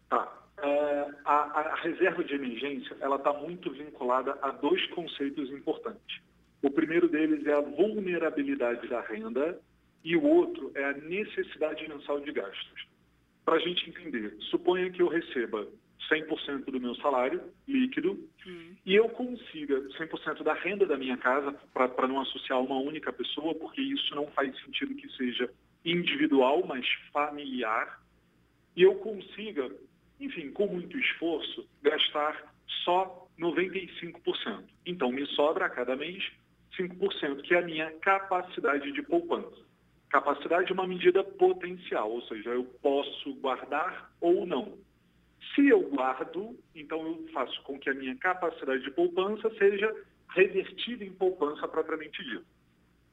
Tá. 0.08 0.34
É, 0.60 1.10
a, 1.24 1.34
a, 1.34 1.74
reserva 1.76 2.24
de 2.24 2.34
emergência 2.34 2.96
ela 3.00 3.14
está 3.14 3.32
muito 3.32 3.70
vinculada 3.70 4.36
a 4.42 4.50
dois 4.50 4.84
conceitos 4.88 5.50
importantes. 5.50 6.20
O 6.62 6.70
primeiro 6.70 7.08
deles 7.08 7.46
é 7.46 7.52
a 7.52 7.60
vulnerabilidade 7.60 8.86
da 8.88 9.00
renda 9.00 9.58
e 10.04 10.16
o 10.16 10.24
outro 10.24 10.72
é 10.74 10.84
a 10.84 10.92
necessidade 10.92 11.88
mensal 11.88 12.20
de 12.20 12.32
gastos. 12.32 12.86
Para 13.44 13.56
a 13.56 13.58
gente 13.60 13.88
entender, 13.88 14.36
suponha 14.50 14.90
que 14.90 15.00
eu 15.00 15.08
receba 15.08 15.66
100% 16.10 16.64
do 16.64 16.80
meu 16.80 16.94
salário 16.96 17.42
líquido 17.66 18.10
uhum. 18.46 18.76
e 18.84 18.94
eu 18.94 19.08
consiga 19.10 19.80
100% 19.80 20.42
da 20.42 20.54
renda 20.54 20.86
da 20.86 20.96
minha 20.96 21.16
casa, 21.16 21.52
para 21.72 22.08
não 22.08 22.20
associar 22.20 22.60
uma 22.60 22.78
única 22.78 23.12
pessoa, 23.12 23.54
porque 23.54 23.80
isso 23.80 24.14
não 24.14 24.26
faz 24.28 24.56
sentido 24.64 24.94
que 24.94 25.08
seja 25.16 25.50
individual, 25.84 26.64
mas 26.66 26.86
familiar, 27.12 28.00
e 28.76 28.82
eu 28.82 28.94
consiga 28.96 29.70
enfim, 30.20 30.50
com 30.50 30.66
muito 30.66 30.98
esforço, 30.98 31.68
gastar 31.82 32.54
só 32.84 33.28
95%. 33.38 34.64
Então, 34.84 35.12
me 35.12 35.26
sobra 35.28 35.66
a 35.66 35.70
cada 35.70 35.96
mês 35.96 36.24
5%, 36.78 37.42
que 37.42 37.54
é 37.54 37.58
a 37.58 37.62
minha 37.62 37.90
capacidade 38.00 38.92
de 38.92 39.02
poupança. 39.02 39.66
Capacidade 40.10 40.70
é 40.70 40.74
uma 40.74 40.86
medida 40.86 41.22
potencial, 41.22 42.10
ou 42.10 42.22
seja, 42.22 42.50
eu 42.50 42.64
posso 42.80 43.34
guardar 43.34 44.10
ou 44.20 44.46
não. 44.46 44.78
Se 45.54 45.68
eu 45.68 45.82
guardo, 45.90 46.58
então 46.74 47.06
eu 47.06 47.28
faço 47.32 47.62
com 47.62 47.78
que 47.78 47.90
a 47.90 47.94
minha 47.94 48.16
capacidade 48.16 48.82
de 48.82 48.90
poupança 48.90 49.50
seja 49.58 49.94
revertida 50.30 51.04
em 51.04 51.12
poupança 51.12 51.66
propriamente 51.68 52.22
dita. 52.24 52.44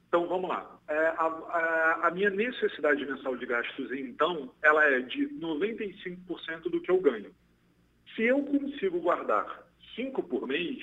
Então, 0.08 0.28
vamos 0.28 0.48
lá. 0.48 0.78
É, 0.88 0.96
a, 1.08 1.26
a, 1.26 2.08
a, 2.08 2.10
minha 2.12 2.30
necessidade 2.30 3.04
mensal 3.04 3.36
de 3.36 3.44
gastos, 3.44 3.90
então, 3.92 4.52
ela 4.62 4.84
é 4.84 5.00
de 5.00 5.28
95% 5.40 6.62
do 6.70 6.80
que 6.80 6.90
eu 6.90 7.00
ganho. 7.00 7.30
Se 8.14 8.22
eu 8.22 8.42
consigo 8.44 9.00
guardar 9.00 9.66
5 9.94 10.22
por 10.22 10.46
mês, 10.46 10.78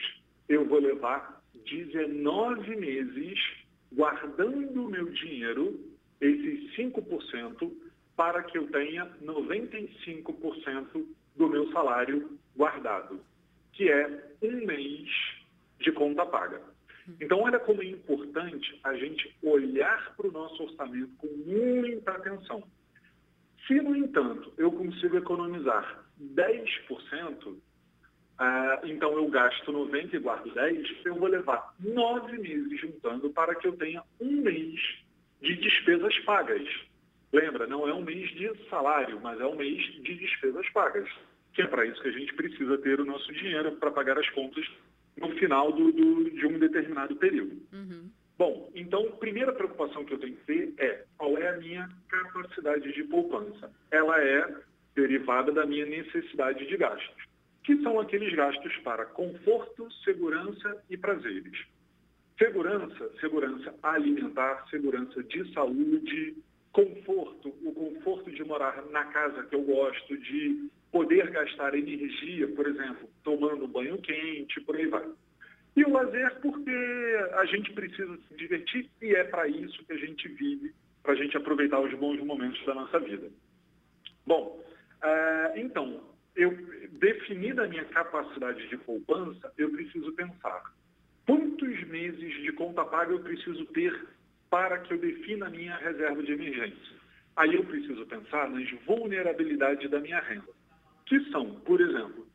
eu 0.49 0.65
vou 0.67 0.79
levar 0.79 1.41
19 1.53 2.75
meses 2.75 3.39
guardando 3.91 4.85
o 4.85 4.89
meu 4.89 5.05
dinheiro, 5.09 5.79
esses 6.19 6.75
5%, 6.75 7.71
para 8.15 8.43
que 8.43 8.57
eu 8.57 8.67
tenha 8.67 9.05
95% 9.21 11.05
do 11.35 11.47
meu 11.47 11.71
salário 11.71 12.37
guardado, 12.55 13.19
que 13.73 13.89
é 13.89 14.33
um 14.41 14.65
mês 14.65 15.09
de 15.79 15.91
conta 15.91 16.25
paga. 16.25 16.61
Então, 17.19 17.41
olha 17.41 17.59
como 17.59 17.81
é 17.81 17.85
importante 17.85 18.79
a 18.83 18.95
gente 18.95 19.35
olhar 19.43 20.15
para 20.15 20.27
o 20.27 20.31
nosso 20.31 20.63
orçamento 20.63 21.11
com 21.17 21.27
muita 21.27 22.11
atenção. 22.11 22.63
Se, 23.67 23.73
no 23.75 23.95
entanto, 23.95 24.53
eu 24.57 24.71
consigo 24.71 25.17
economizar 25.17 26.05
10%, 26.21 27.57
ah, 28.37 28.79
então 28.83 29.13
eu 29.13 29.27
gasto 29.27 29.71
90 29.71 30.15
e 30.15 30.19
guardo 30.19 30.53
10, 30.53 31.05
eu 31.05 31.15
vou 31.15 31.27
levar 31.27 31.73
nove 31.79 32.37
meses 32.37 32.79
juntando 32.79 33.29
para 33.29 33.55
que 33.55 33.67
eu 33.67 33.77
tenha 33.77 34.03
um 34.19 34.41
mês 34.41 34.79
de 35.41 35.55
despesas 35.55 36.17
pagas. 36.19 36.67
Lembra, 37.31 37.67
não 37.67 37.87
é 37.87 37.93
um 37.93 38.01
mês 38.01 38.29
de 38.31 38.51
salário, 38.69 39.19
mas 39.21 39.39
é 39.39 39.45
um 39.45 39.55
mês 39.55 39.81
de 40.01 40.15
despesas 40.15 40.67
pagas. 40.69 41.09
Que 41.53 41.61
é 41.61 41.67
para 41.67 41.85
isso 41.85 42.01
que 42.01 42.07
a 42.07 42.13
gente 42.13 42.33
precisa 42.33 42.77
ter 42.79 42.99
o 42.99 43.05
nosso 43.05 43.31
dinheiro 43.33 43.73
para 43.73 43.91
pagar 43.91 44.17
as 44.17 44.29
contas 44.31 44.65
no 45.17 45.29
final 45.35 45.71
do, 45.71 45.91
do, 45.91 46.29
de 46.31 46.47
um 46.47 46.57
determinado 46.57 47.15
período. 47.15 47.61
Uhum. 47.71 48.09
Bom, 48.37 48.71
então, 48.73 49.07
a 49.07 49.17
primeira 49.17 49.53
preocupação 49.53 50.03
que 50.03 50.13
eu 50.13 50.19
tenho 50.19 50.35
que 50.35 50.45
ter 50.45 50.73
é 50.77 51.05
qual 51.17 51.37
é 51.37 51.49
a 51.49 51.57
minha 51.57 51.87
capacidade 52.07 52.91
de 52.91 53.03
poupança. 53.03 53.71
Ela 53.91 54.19
é 54.21 54.55
derivada 54.95 55.51
da 55.51 55.65
minha 55.65 55.85
necessidade 55.85 56.65
de 56.65 56.77
gastos, 56.77 57.23
que 57.63 57.81
são 57.81 57.99
aqueles 57.99 58.33
gastos 58.35 58.75
para 58.77 59.05
conforto, 59.05 59.91
segurança 60.03 60.83
e 60.89 60.97
prazeres. 60.97 61.65
Segurança, 62.37 63.11
segurança 63.19 63.73
alimentar, 63.81 64.67
segurança 64.69 65.23
de 65.23 65.53
saúde, 65.53 66.35
conforto, 66.71 67.49
o 67.63 67.71
conforto 67.71 68.31
de 68.31 68.43
morar 68.43 68.83
na 68.87 69.05
casa 69.05 69.43
que 69.43 69.55
eu 69.55 69.61
gosto, 69.61 70.17
de 70.17 70.69
poder 70.91 71.29
gastar 71.29 71.73
energia, 71.75 72.47
por 72.49 72.67
exemplo, 72.67 73.07
tomando 73.23 73.67
banho 73.67 73.97
quente, 73.99 74.59
por 74.61 74.75
aí 74.75 74.87
vai. 74.87 75.07
E 75.75 75.83
o 75.83 75.91
lazer 75.91 76.39
porque 76.41 76.71
a 77.33 77.45
gente 77.45 77.71
precisa 77.73 78.17
se 78.27 78.35
divertir 78.35 78.89
e 79.01 79.15
é 79.15 79.23
para 79.23 79.47
isso 79.47 79.83
que 79.85 79.93
a 79.93 79.97
gente 79.97 80.27
vive, 80.27 80.73
para 81.01 81.13
a 81.13 81.15
gente 81.15 81.35
aproveitar 81.37 81.79
os 81.79 81.93
bons 81.95 82.19
momentos 82.23 82.63
da 82.65 82.75
nossa 82.75 82.99
vida. 82.99 83.29
Bom, 84.25 84.63
uh, 85.03 85.57
então, 85.57 86.12
eu 86.35 86.51
definida 86.91 87.63
a 87.63 87.67
minha 87.67 87.85
capacidade 87.85 88.67
de 88.67 88.77
poupança, 88.77 89.51
eu 89.57 89.69
preciso 89.71 90.11
pensar 90.13 90.63
quantos 91.25 91.83
meses 91.87 92.41
de 92.41 92.51
conta 92.53 92.83
paga 92.85 93.11
eu 93.11 93.19
preciso 93.19 93.65
ter 93.67 94.07
para 94.49 94.79
que 94.79 94.93
eu 94.93 94.97
defina 94.97 95.47
a 95.47 95.49
minha 95.49 95.75
reserva 95.77 96.21
de 96.21 96.31
emergência. 96.31 97.03
Aí 97.35 97.55
eu 97.55 97.63
preciso 97.65 98.05
pensar 98.05 98.49
nas 98.49 98.69
vulnerabilidades 98.85 99.89
da 99.89 99.99
minha 99.99 100.19
renda 100.19 100.53
que 101.05 101.19
são, 101.31 101.59
por 101.61 101.79
exemplo, 101.81 102.25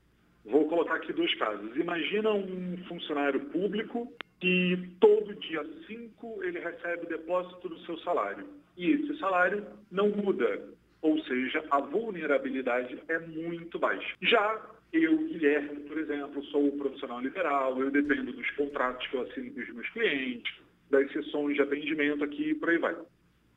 vou 0.45 0.69
colocar 0.69 0.95
aqui 0.97 1.13
dois 1.13 1.35
casos. 1.35 1.77
Imagina 1.77 2.33
um 2.33 2.77
funcionário 2.89 3.41
público 3.47 4.13
que 4.41 4.91
todo 5.01 5.35
dia 5.35 5.65
5 5.87 6.45
ele 6.45 6.61
recebe 6.61 7.07
o 7.07 7.09
depósito 7.09 7.69
do 7.69 7.79
seu 7.81 7.99
salário. 7.99 8.47
E 8.77 8.91
esse 8.93 9.19
salário 9.19 9.67
não 9.91 10.11
muda, 10.11 10.69
ou 11.01 11.19
seja, 11.25 11.65
a 11.71 11.81
vulnerabilidade 11.81 13.01
é 13.09 13.19
muito 13.19 13.79
baixa. 13.79 14.15
Já 14.23 14.61
eu, 14.93 15.17
Guilherme, 15.19 15.81
por 15.81 15.99
exemplo, 15.99 16.43
sou 16.47 16.73
profissional 16.73 17.21
liberal, 17.21 17.79
eu 17.81 17.91
dependo 17.91 18.33
dos 18.33 18.51
contratos 18.53 19.07
que 19.07 19.17
eu 19.17 19.23
assino 19.23 19.53
com 19.53 19.61
os 19.61 19.69
meus 19.71 19.89
clientes, 19.91 20.55
das 20.91 21.11
sessões 21.13 21.57
de 21.57 21.63
atendimento 21.63 22.25
aqui 22.25 22.51
e 22.51 22.55
por 22.55 22.71
aí 22.71 22.79
vai. 22.79 22.97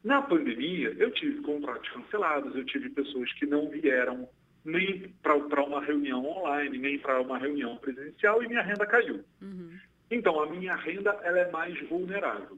Na 0.03 0.21
pandemia, 0.21 0.93
eu 0.97 1.11
tive 1.11 1.41
contratos 1.41 1.89
cancelados, 1.89 2.55
eu 2.55 2.65
tive 2.65 2.89
pessoas 2.89 3.31
que 3.33 3.45
não 3.45 3.69
vieram 3.69 4.27
nem 4.65 5.13
para 5.21 5.63
uma 5.63 5.81
reunião 5.81 6.25
online, 6.25 6.77
nem 6.77 6.99
para 6.99 7.21
uma 7.21 7.37
reunião 7.37 7.77
presencial 7.77 8.43
e 8.43 8.47
minha 8.47 8.61
renda 8.61 8.85
caiu. 8.85 9.23
Uhum. 9.41 9.77
Então, 10.09 10.41
a 10.41 10.47
minha 10.47 10.75
renda 10.75 11.17
ela 11.23 11.39
é 11.39 11.51
mais 11.51 11.79
vulnerável. 11.87 12.57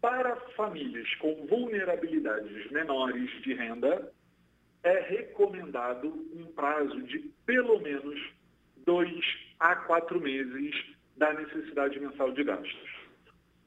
Para 0.00 0.36
famílias 0.56 1.12
com 1.16 1.46
vulnerabilidades 1.46 2.70
menores 2.70 3.30
de 3.42 3.54
renda, 3.54 4.12
é 4.82 5.00
recomendado 5.00 6.08
um 6.34 6.46
prazo 6.52 7.02
de 7.02 7.30
pelo 7.46 7.80
menos 7.80 8.20
dois 8.84 9.24
a 9.60 9.76
quatro 9.76 10.20
meses 10.20 10.74
da 11.16 11.32
necessidade 11.34 11.98
mensal 12.00 12.32
de 12.32 12.42
gastos. 12.42 12.90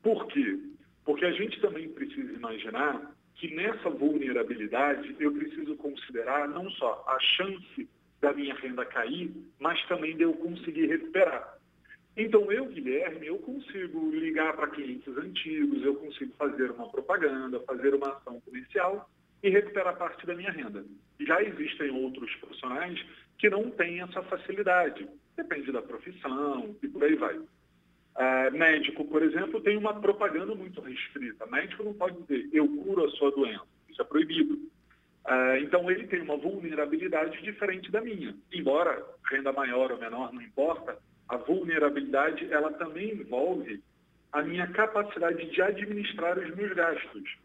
Por 0.04 0.28
quê? 0.28 0.60
Porque 1.06 1.26
a 1.26 1.32
gente 1.32 1.60
também 1.62 1.90
precisa 1.90 2.34
imaginar 2.34 3.16
que 3.36 3.54
nessa 3.54 3.90
vulnerabilidade 3.90 5.16
eu 5.20 5.32
preciso 5.34 5.76
considerar 5.78 6.48
não 6.48 6.70
só 6.72 7.04
a 7.08 7.20
chance 7.20 7.90
da 8.22 8.34
minha 8.34 8.56
renda 8.56 8.86
cair, 8.86 9.32
mas 9.60 9.82
também 9.88 10.16
de 10.16 10.24
eu 10.24 10.34
conseguir 10.34 10.88
recuperar. 10.88 11.58
Então, 12.18 12.50
eu, 12.50 12.66
Guilherme, 12.68 13.28
eu 13.28 13.38
consigo 13.40 14.10
ligar 14.12 14.56
para 14.56 14.68
clientes 14.68 15.16
antigos, 15.18 15.84
eu 15.84 15.96
consigo 15.96 16.34
fazer 16.38 16.72
uma 16.72 16.90
propaganda, 16.90 17.60
fazer 17.62 17.94
uma 17.94 18.10
ação 18.10 18.40
comercial 18.40 19.10
e 19.46 19.50
recuperar 19.50 19.96
parte 19.96 20.26
da 20.26 20.34
minha 20.34 20.52
renda. 20.52 20.84
Já 21.20 21.40
existem 21.44 21.92
outros 21.92 22.34
profissionais 22.38 23.00
que 23.38 23.48
não 23.48 23.70
têm 23.70 24.02
essa 24.02 24.24
facilidade. 24.24 25.08
Depende 25.38 25.72
da 25.72 25.84
profissão 25.84 26.76
e 26.82 26.88
por 26.88 27.04
aí 27.04 27.16
vai. 27.16 27.38
Uh, 27.38 28.52
médico, 28.54 29.06
por 29.06 29.22
exemplo, 29.22 29.62
tem 29.62 29.78
uma 29.78 29.94
propaganda 30.02 30.56
muito 30.56 30.82
restrita. 30.82 31.46
Médico 31.46 31.84
não 31.84 31.94
pode 31.94 32.20
dizer, 32.24 32.50
eu 32.52 32.68
curo 32.78 33.06
a 33.06 33.12
sua 33.12 33.30
doença. 33.30 33.68
Isso 33.88 34.02
é 34.02 34.06
proibido. 34.06 34.56
Uh, 34.56 35.58
então, 35.62 35.92
ele 35.92 36.08
tem 36.08 36.22
uma 36.22 36.38
vulnerabilidade 36.38 37.40
diferente 37.44 37.92
da 37.92 38.02
minha. 38.02 38.36
Embora 38.52 39.06
renda 39.30 39.54
maior 39.54 39.92
ou 39.92 40.00
menor, 40.00 40.34
não 40.34 40.42
importa, 40.42 40.98
a 41.30 41.38
vulnerabilidade, 41.38 42.52
ela 42.52 42.74
também 42.74 43.12
envolve 43.12 43.80
a 44.32 44.42
minha 44.42 44.66
capacidade 44.68 45.46
de 45.52 45.62
administrar 45.62 46.40
os 46.40 46.56
meus 46.56 46.74
gastos. 46.74 47.45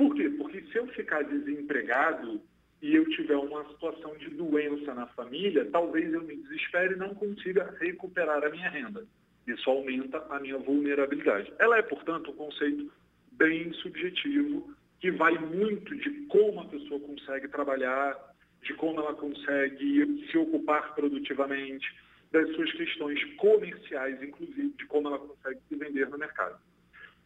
Por 0.00 0.14
quê? 0.14 0.30
Porque 0.30 0.62
se 0.62 0.78
eu 0.78 0.86
ficar 0.86 1.22
desempregado 1.24 2.40
e 2.80 2.96
eu 2.96 3.06
tiver 3.10 3.36
uma 3.36 3.62
situação 3.68 4.16
de 4.16 4.30
doença 4.30 4.94
na 4.94 5.06
família, 5.08 5.68
talvez 5.70 6.10
eu 6.10 6.22
me 6.22 6.36
desespere 6.36 6.94
e 6.94 6.96
não 6.96 7.14
consiga 7.14 7.76
recuperar 7.78 8.42
a 8.42 8.48
minha 8.48 8.70
renda. 8.70 9.06
Isso 9.46 9.68
aumenta 9.68 10.24
a 10.30 10.40
minha 10.40 10.56
vulnerabilidade. 10.56 11.52
Ela 11.58 11.76
é, 11.76 11.82
portanto, 11.82 12.30
um 12.30 12.34
conceito 12.34 12.90
bem 13.32 13.70
subjetivo, 13.74 14.74
que 15.00 15.10
vai 15.10 15.36
muito 15.36 15.94
de 15.94 16.10
como 16.28 16.60
a 16.60 16.64
pessoa 16.64 16.98
consegue 17.00 17.48
trabalhar, 17.48 18.16
de 18.62 18.72
como 18.72 19.00
ela 19.00 19.12
consegue 19.12 20.26
se 20.30 20.38
ocupar 20.38 20.94
produtivamente, 20.94 21.94
das 22.32 22.50
suas 22.54 22.72
questões 22.72 23.22
comerciais, 23.34 24.22
inclusive, 24.22 24.72
de 24.78 24.86
como 24.86 25.08
ela 25.08 25.18
consegue 25.18 25.60
se 25.68 25.76
vender 25.76 26.08
no 26.08 26.16
mercado. 26.16 26.58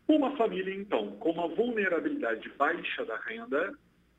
Uma 0.06 0.37
família, 0.37 0.75
então, 0.75 1.12
com 1.12 1.30
uma 1.30 1.49
vulnerabilidade 1.49 2.49
baixa 2.58 3.04
da 3.04 3.16
renda, 3.16 3.73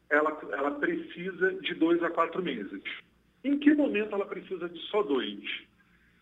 ela, 0.09 0.37
ela 0.51 0.71
precisa 0.71 1.53
de 1.61 1.75
dois 1.75 2.01
a 2.03 2.09
quatro 2.09 2.41
meses. 2.41 2.81
Em 3.43 3.57
que 3.59 3.73
momento 3.73 4.15
ela 4.15 4.25
precisa 4.25 4.67
de 4.67 4.79
só 4.89 5.03
dois? 5.03 5.39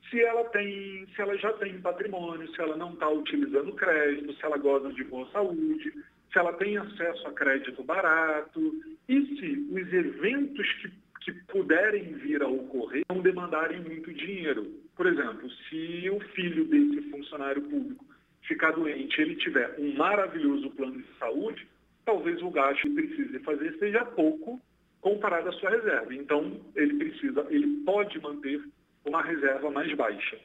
Se 0.09 0.21
ela 0.21 0.43
tem, 0.49 1.07
se 1.15 1.21
ela 1.21 1.37
já 1.37 1.53
tem 1.53 1.79
patrimônio, 1.81 2.53
se 2.53 2.61
ela 2.61 2.75
não 2.75 2.93
está 2.93 3.09
utilizando 3.09 3.73
crédito, 3.73 4.33
se 4.33 4.45
ela 4.45 4.57
goza 4.57 4.91
de 4.91 5.03
boa 5.05 5.27
saúde, 5.31 5.93
se 6.31 6.37
ela 6.37 6.53
tem 6.53 6.77
acesso 6.77 7.27
a 7.27 7.31
crédito 7.31 7.83
barato 7.83 8.73
e 9.07 9.25
se 9.37 9.67
os 9.71 9.93
eventos 9.93 10.71
que 10.81 11.03
que 11.23 11.31
puderem 11.47 12.13
vir 12.13 12.41
a 12.43 12.47
ocorrer 12.47 13.03
não 13.09 13.21
demandarem 13.21 13.81
muito 13.81 14.13
dinheiro. 14.13 14.65
Por 14.95 15.07
exemplo, 15.07 15.49
se 15.69 16.09
o 16.09 16.19
filho 16.31 16.65
desse 16.65 17.09
funcionário 17.09 17.61
público 17.61 18.05
ficar 18.47 18.71
doente, 18.71 19.21
ele 19.21 19.35
tiver 19.35 19.75
um 19.79 19.93
maravilhoso 19.95 20.69
plano 20.71 21.01
de 21.01 21.17
saúde, 21.17 21.67
talvez 22.05 22.41
o 22.41 22.49
gasto 22.49 22.81
que 22.81 22.89
precise 22.89 23.39
fazer 23.39 23.77
seja 23.77 24.05
pouco 24.05 24.61
comparado 25.01 25.49
à 25.49 25.51
sua 25.53 25.69
reserva. 25.69 26.13
Então, 26.13 26.59
ele 26.75 26.95
precisa, 26.95 27.45
ele 27.49 27.83
pode 27.85 28.19
manter 28.21 28.61
uma 29.05 29.21
reserva 29.21 29.69
mais 29.69 29.93
baixa. 29.95 30.39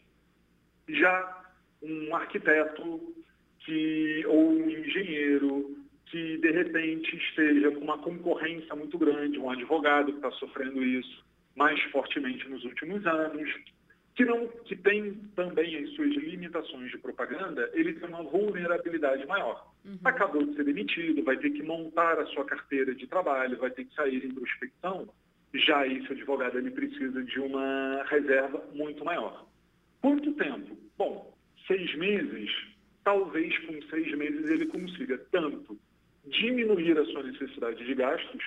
Já 0.88 1.44
um 1.82 2.14
arquiteto 2.14 3.14
que 3.60 4.24
ou 4.26 4.50
um 4.50 4.68
engenheiro 4.68 5.76
que 6.06 6.38
de 6.38 6.50
repente 6.50 7.16
esteja 7.16 7.70
com 7.70 7.80
uma 7.80 7.98
concorrência 7.98 8.74
muito 8.74 8.96
grande, 8.98 9.38
um 9.38 9.50
advogado 9.50 10.10
que 10.10 10.18
está 10.18 10.30
sofrendo 10.32 10.82
isso 10.82 11.24
mais 11.54 11.80
fortemente 11.90 12.48
nos 12.48 12.64
últimos 12.64 13.04
anos, 13.06 13.50
que, 14.18 14.24
não, 14.24 14.48
que 14.48 14.74
tem 14.74 15.14
também 15.36 15.76
as 15.76 15.90
suas 15.90 16.12
limitações 16.16 16.90
de 16.90 16.98
propaganda, 16.98 17.70
ele 17.72 17.92
tem 17.92 18.08
uma 18.08 18.24
vulnerabilidade 18.24 19.24
maior. 19.28 19.72
Uhum. 19.84 19.96
Acabou 20.02 20.44
de 20.44 20.56
ser 20.56 20.64
demitido, 20.64 21.22
vai 21.22 21.36
ter 21.36 21.50
que 21.50 21.62
montar 21.62 22.18
a 22.18 22.26
sua 22.26 22.44
carteira 22.44 22.92
de 22.96 23.06
trabalho, 23.06 23.56
vai 23.58 23.70
ter 23.70 23.84
que 23.84 23.94
sair 23.94 24.26
em 24.26 24.34
prospecção. 24.34 25.08
Já 25.54 25.86
esse 25.86 26.12
advogado 26.12 26.58
ele 26.58 26.72
precisa 26.72 27.22
de 27.22 27.38
uma 27.38 28.02
reserva 28.08 28.60
muito 28.74 29.04
maior. 29.04 29.46
Quanto 30.00 30.32
tempo? 30.32 30.76
Bom, 30.98 31.32
seis 31.68 31.94
meses. 31.94 32.50
Talvez 33.04 33.56
com 33.66 33.80
seis 33.82 34.12
meses 34.18 34.50
ele 34.50 34.66
consiga 34.66 35.16
tanto 35.30 35.78
diminuir 36.26 36.98
a 36.98 37.04
sua 37.04 37.22
necessidade 37.22 37.86
de 37.86 37.94
gastos, 37.94 38.44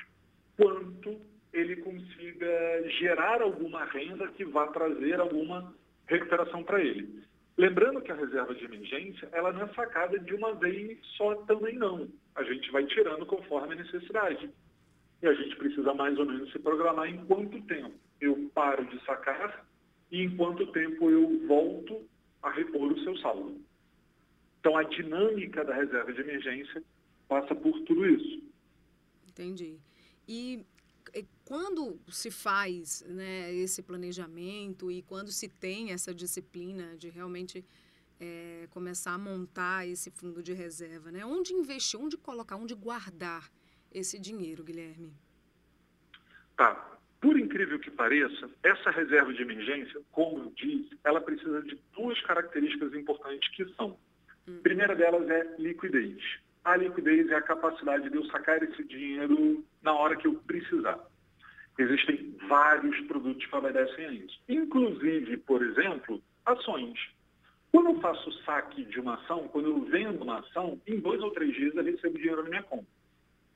quanto 0.57 1.17
ele 1.53 1.77
consiga 1.77 2.89
gerar 2.99 3.41
alguma 3.41 3.85
renda 3.85 4.27
que 4.29 4.45
vá 4.45 4.67
trazer 4.67 5.19
alguma 5.19 5.73
recuperação 6.07 6.63
para 6.63 6.81
ele. 6.81 7.23
Lembrando 7.57 8.01
que 8.01 8.11
a 8.11 8.15
reserva 8.15 8.55
de 8.55 8.65
emergência, 8.65 9.27
ela 9.31 9.51
não 9.51 9.63
é 9.63 9.73
sacada 9.73 10.17
de 10.17 10.33
uma 10.33 10.53
vez 10.55 10.97
só 11.17 11.35
também 11.43 11.75
não. 11.75 12.07
A 12.35 12.43
gente 12.43 12.71
vai 12.71 12.85
tirando 12.85 13.25
conforme 13.25 13.73
a 13.73 13.77
necessidade. 13.77 14.49
E 15.21 15.27
a 15.27 15.33
gente 15.33 15.55
precisa 15.57 15.93
mais 15.93 16.17
ou 16.17 16.25
menos 16.25 16.51
se 16.51 16.59
programar 16.59 17.07
em 17.07 17.23
quanto 17.25 17.61
tempo 17.63 17.93
eu 18.19 18.49
paro 18.53 18.85
de 18.85 19.03
sacar 19.05 19.65
e 20.11 20.23
em 20.23 20.35
quanto 20.35 20.65
tempo 20.71 21.09
eu 21.09 21.47
volto 21.47 22.01
a 22.41 22.49
repor 22.49 22.91
o 22.91 23.03
seu 23.03 23.15
saldo. 23.17 23.61
Então, 24.59 24.77
a 24.77 24.83
dinâmica 24.83 25.63
da 25.63 25.73
reserva 25.73 26.13
de 26.13 26.21
emergência 26.21 26.83
passa 27.27 27.53
por 27.55 27.79
tudo 27.81 28.05
isso. 28.07 28.43
Entendi. 29.27 29.77
E 30.27 30.65
quando 31.45 31.99
se 32.09 32.31
faz 32.31 33.03
né, 33.07 33.53
esse 33.53 33.81
planejamento 33.83 34.91
e 34.91 35.01
quando 35.01 35.31
se 35.31 35.49
tem 35.49 35.91
essa 35.91 36.13
disciplina 36.13 36.95
de 36.95 37.09
realmente 37.09 37.65
é, 38.19 38.67
começar 38.69 39.13
a 39.13 39.17
montar 39.17 39.87
esse 39.87 40.11
fundo 40.11 40.41
de 40.41 40.53
reserva, 40.53 41.11
né? 41.11 41.25
Onde 41.25 41.53
investir, 41.53 41.99
onde 41.99 42.17
colocar, 42.17 42.55
onde 42.55 42.75
guardar 42.75 43.49
esse 43.91 44.19
dinheiro, 44.19 44.63
Guilherme? 44.63 45.11
Tá. 46.55 46.99
Por 47.19 47.37
incrível 47.37 47.79
que 47.79 47.91
pareça, 47.91 48.49
essa 48.63 48.89
reserva 48.89 49.31
de 49.33 49.41
emergência, 49.41 50.01
como 50.11 50.39
eu 50.39 50.51
disse, 50.55 50.97
ela 51.03 51.21
precisa 51.21 51.61
de 51.61 51.79
duas 51.93 52.19
características 52.21 52.93
importantes 52.93 53.47
que 53.55 53.65
são. 53.75 53.97
Hum. 54.47 54.57
A 54.57 54.61
primeira 54.61 54.95
delas 54.95 55.29
é 55.29 55.55
liquidez 55.59 56.19
a 56.63 56.75
liquidez 56.75 57.29
é 57.29 57.35
a 57.35 57.41
capacidade 57.41 58.09
de 58.09 58.15
eu 58.15 58.25
sacar 58.25 58.61
esse 58.61 58.83
dinheiro 58.83 59.63
na 59.81 59.93
hora 59.93 60.15
que 60.15 60.27
eu 60.27 60.35
precisar. 60.35 60.99
Existem 61.77 62.35
vários 62.47 62.99
produtos 63.07 63.45
que 63.45 63.55
obedecem 63.55 64.05
a 64.05 64.11
isso. 64.11 64.39
Inclusive, 64.47 65.37
por 65.37 65.63
exemplo, 65.63 66.21
ações. 66.45 66.99
Quando 67.71 67.91
eu 67.91 67.99
faço 68.01 68.31
saque 68.43 68.83
de 68.83 68.99
uma 68.99 69.15
ação, 69.15 69.47
quando 69.47 69.69
eu 69.69 69.81
vendo 69.85 70.23
uma 70.23 70.39
ação, 70.39 70.79
em 70.85 70.99
dois 70.99 71.21
ou 71.21 71.31
três 71.31 71.53
dias 71.55 71.73
eu 71.73 71.83
recebo 71.83 72.17
dinheiro 72.17 72.43
na 72.43 72.49
minha 72.49 72.63
conta. 72.63 72.85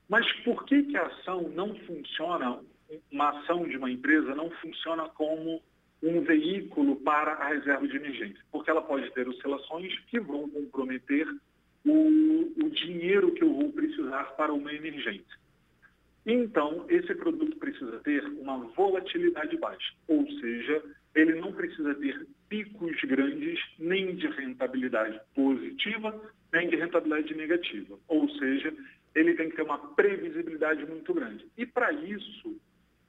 Mas 0.08 0.30
por 0.42 0.64
que, 0.64 0.84
que 0.84 0.96
a 0.96 1.06
ação 1.06 1.48
não 1.50 1.74
funciona, 1.80 2.60
uma 3.10 3.40
ação 3.40 3.68
de 3.68 3.76
uma 3.76 3.90
empresa 3.90 4.34
não 4.34 4.50
funciona 4.50 5.08
como 5.10 5.62
um 6.02 6.20
veículo 6.22 6.96
para 6.96 7.32
a 7.32 7.48
reserva 7.48 7.86
de 7.86 7.96
emergência? 7.96 8.42
Porque 8.50 8.70
ela 8.70 8.82
pode 8.82 9.10
ter 9.12 9.28
oscilações 9.28 9.98
que 10.06 10.18
vão 10.18 10.48
comprometer 10.48 11.28
o, 11.86 12.52
o 12.64 12.70
dinheiro 12.70 13.32
que 13.32 13.42
eu 13.42 13.54
vou 13.54 13.72
precisar 13.72 14.24
para 14.36 14.52
uma 14.52 14.72
emergência. 14.72 15.36
Então, 16.26 16.84
esse 16.88 17.14
produto 17.14 17.56
precisa 17.56 18.00
ter 18.00 18.24
uma 18.40 18.58
volatilidade 18.74 19.56
baixa, 19.58 19.94
ou 20.08 20.28
seja, 20.40 20.82
ele 21.14 21.40
não 21.40 21.52
precisa 21.52 21.94
ter 21.94 22.26
picos 22.48 23.00
grandes 23.02 23.60
nem 23.78 24.16
de 24.16 24.26
rentabilidade 24.26 25.20
positiva, 25.34 26.20
nem 26.52 26.68
de 26.68 26.76
rentabilidade 26.76 27.34
negativa. 27.34 27.96
Ou 28.08 28.28
seja, 28.30 28.74
ele 29.14 29.34
tem 29.34 29.48
que 29.48 29.56
ter 29.56 29.62
uma 29.62 29.78
previsibilidade 29.94 30.84
muito 30.84 31.14
grande. 31.14 31.46
E 31.56 31.64
para 31.64 31.92
isso, 31.92 32.60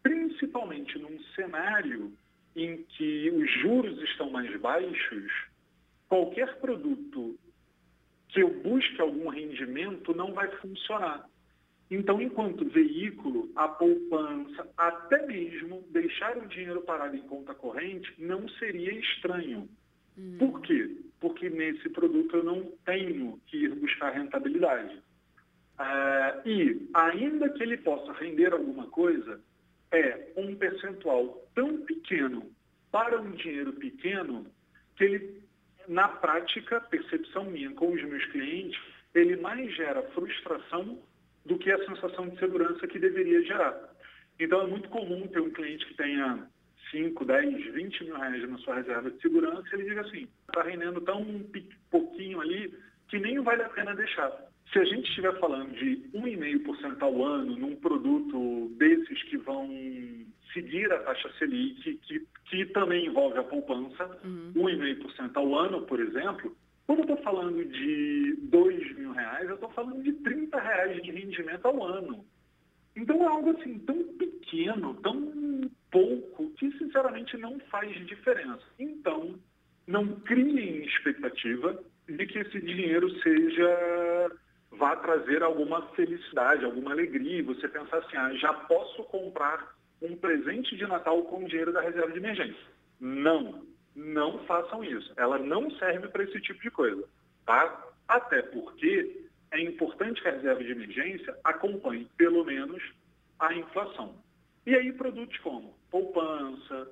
principalmente 0.03 0.97
num 0.99 1.19
cenário 1.35 2.13
em 2.55 2.77
que 2.83 3.29
os 3.31 3.51
juros 3.61 4.01
estão 4.03 4.29
mais 4.29 4.55
baixos, 4.59 5.31
qualquer 6.07 6.59
produto 6.59 7.37
que 8.29 8.41
eu 8.41 8.49
busque 8.61 9.01
algum 9.01 9.29
rendimento 9.29 10.15
não 10.15 10.33
vai 10.33 10.49
funcionar. 10.57 11.27
Então, 11.89 12.21
enquanto 12.21 12.65
veículo, 12.65 13.49
a 13.55 13.67
poupança, 13.67 14.67
até 14.77 15.25
mesmo 15.25 15.83
deixar 15.89 16.37
o 16.37 16.47
dinheiro 16.47 16.81
parado 16.81 17.15
em 17.15 17.21
conta 17.21 17.53
corrente, 17.53 18.13
não 18.17 18.47
seria 18.49 18.91
estranho. 18.91 19.69
Uhum. 20.17 20.37
Por 20.37 20.61
quê? 20.61 20.97
Porque 21.19 21.49
nesse 21.49 21.89
produto 21.89 22.35
eu 22.35 22.43
não 22.43 22.71
tenho 22.85 23.39
que 23.47 23.57
ir 23.63 23.75
buscar 23.75 24.09
rentabilidade. 24.09 25.01
Uh, 25.79 26.47
e, 26.47 26.89
ainda 26.93 27.49
que 27.49 27.63
ele 27.63 27.77
possa 27.77 28.11
render 28.13 28.51
alguma 28.51 28.87
coisa, 28.87 29.39
é 29.91 30.33
um 30.35 30.55
percentual 30.55 31.47
tão 31.55 31.77
pequeno 31.85 32.51
para 32.91 33.21
um 33.21 33.31
dinheiro 33.31 33.73
pequeno 33.73 34.45
que 34.97 35.03
ele 35.03 35.41
na 35.87 36.07
prática, 36.07 36.81
percepção 36.81 37.45
minha 37.45 37.71
com 37.71 37.93
os 37.93 38.03
meus 38.03 38.25
clientes, 38.25 38.79
ele 39.13 39.37
mais 39.37 39.73
gera 39.75 40.01
frustração 40.13 40.99
do 41.45 41.57
que 41.57 41.71
a 41.71 41.85
sensação 41.85 42.27
de 42.27 42.37
segurança 42.39 42.87
que 42.87 42.99
deveria 42.99 43.41
gerar. 43.43 43.89
Então, 44.39 44.61
é 44.61 44.67
muito 44.67 44.89
comum 44.89 45.27
ter 45.27 45.39
um 45.39 45.49
cliente 45.49 45.85
que 45.85 45.95
tenha 45.95 46.47
5, 46.91 47.25
10, 47.25 47.73
20 47.73 48.03
mil 48.05 48.15
reais 48.15 48.49
na 48.49 48.57
sua 48.59 48.75
reserva 48.75 49.09
de 49.09 49.21
segurança, 49.21 49.67
ele 49.73 49.85
diga 49.85 50.01
assim, 50.01 50.27
está 50.47 50.63
rendendo 50.63 51.01
tão 51.01 51.25
pouquinho 51.89 52.39
ali 52.41 52.73
que 53.07 53.19
nem 53.19 53.39
vale 53.39 53.63
a 53.63 53.69
pena 53.69 53.95
deixar. 53.95 54.31
Se 54.71 54.79
a 54.79 54.85
gente 54.85 55.07
estiver 55.07 55.37
falando 55.39 55.73
de 55.73 55.97
1,5% 56.13 57.01
ao 57.01 57.25
ano 57.25 57.55
num 57.55 57.75
produto 57.77 58.69
desses 58.77 59.23
que 59.23 59.37
vão 59.37 59.69
seguir 60.53 60.91
a 60.91 60.99
taxa 60.99 61.31
Selic, 61.37 61.95
que, 61.99 62.27
que 62.49 62.65
também 62.67 63.05
envolve 63.05 63.37
a 63.37 63.43
poupança, 63.43 64.19
uhum. 64.23 64.53
1,5% 64.55 65.35
ao 65.35 65.55
ano, 65.55 65.81
por 65.83 65.99
exemplo, 65.99 66.55
quando 66.85 66.99
eu 66.99 67.03
estou 67.03 67.17
falando 67.17 67.63
de 67.65 68.37
2 68.43 68.97
mil 68.97 69.11
reais, 69.11 69.49
eu 69.49 69.55
estou 69.55 69.69
falando 69.71 70.01
de 70.01 70.13
30 70.13 70.59
reais 70.59 71.03
de 71.03 71.11
rendimento 71.11 71.65
ao 71.65 71.83
ano. 71.83 72.25
Então 72.95 73.21
é 73.21 73.27
algo 73.27 73.51
assim 73.51 73.77
tão 73.79 74.01
pequeno, 74.17 74.93
tão 75.01 75.69
pouco, 75.91 76.49
que 76.51 76.71
sinceramente 76.77 77.37
não 77.37 77.59
faz 77.69 77.93
diferença. 78.07 78.63
Então, 78.79 79.35
não 79.85 80.07
criem 80.21 80.85
expectativa 80.85 81.77
de 82.07 82.25
que 82.25 82.39
esse 82.39 82.61
dinheiro 82.61 83.09
seja 83.21 84.31
vá 84.71 84.95
trazer 84.95 85.43
alguma 85.43 85.81
felicidade, 85.89 86.63
alguma 86.63 86.91
alegria, 86.91 87.43
você 87.43 87.67
pensar 87.67 87.97
assim, 87.97 88.15
ah, 88.15 88.33
já 88.35 88.53
posso 88.53 89.03
comprar 89.05 89.75
um 90.01 90.15
presente 90.15 90.75
de 90.75 90.85
Natal 90.85 91.23
com 91.23 91.45
dinheiro 91.45 91.73
da 91.73 91.81
reserva 91.81 92.11
de 92.11 92.17
emergência. 92.17 92.67
Não, 92.99 93.65
não 93.95 94.39
façam 94.45 94.83
isso. 94.83 95.11
Ela 95.17 95.37
não 95.37 95.69
serve 95.71 96.07
para 96.07 96.23
esse 96.23 96.39
tipo 96.41 96.61
de 96.61 96.71
coisa, 96.71 97.03
tá? 97.45 97.85
Até 98.07 98.41
porque 98.41 99.25
é 99.51 99.61
importante 99.61 100.21
que 100.21 100.27
a 100.27 100.33
reserva 100.33 100.63
de 100.63 100.71
emergência 100.71 101.35
acompanhe, 101.43 102.07
pelo 102.17 102.43
menos, 102.45 102.81
a 103.39 103.53
inflação. 103.53 104.15
E 104.65 104.75
aí 104.75 104.91
produtos 104.93 105.37
como 105.39 105.75
poupança, 105.89 106.87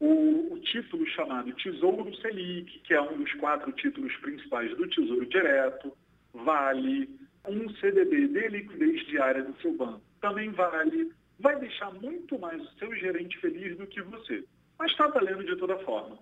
o, 0.00 0.54
o, 0.54 0.58
título 0.60 1.06
chamado 1.08 1.52
Tesouro 1.54 2.14
Selic, 2.16 2.80
que 2.80 2.94
é 2.94 3.00
um 3.00 3.18
dos 3.18 3.32
quatro 3.34 3.70
títulos 3.72 4.14
principais 4.16 4.76
do 4.76 4.88
Tesouro 4.88 5.26
Direto, 5.26 5.92
vale, 6.32 7.08
um 7.46 7.68
CDB 7.76 8.28
de 8.28 8.48
liquidez 8.48 9.06
diária 9.06 9.44
do 9.44 9.56
seu 9.60 9.72
banco 9.74 10.02
também 10.20 10.50
vale, 10.50 11.12
vai 11.40 11.58
deixar 11.58 11.92
muito 11.94 12.38
mais 12.38 12.62
o 12.62 12.78
seu 12.78 12.94
gerente 12.94 13.38
feliz 13.38 13.76
do 13.76 13.86
que 13.86 14.00
você. 14.02 14.44
Mas 14.78 14.92
está 14.92 15.06
valendo 15.08 15.44
de 15.44 15.56
toda 15.56 15.78
forma. 15.78 16.18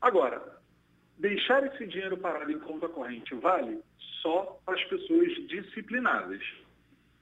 Agora, 0.00 0.60
deixar 1.18 1.64
esse 1.66 1.86
dinheiro 1.86 2.16
parado 2.16 2.50
em 2.50 2.58
conta 2.58 2.88
corrente 2.88 3.34
vale 3.34 3.80
só 4.22 4.60
para 4.64 4.74
as 4.74 4.84
pessoas 4.84 5.32
disciplinadas. 5.48 6.42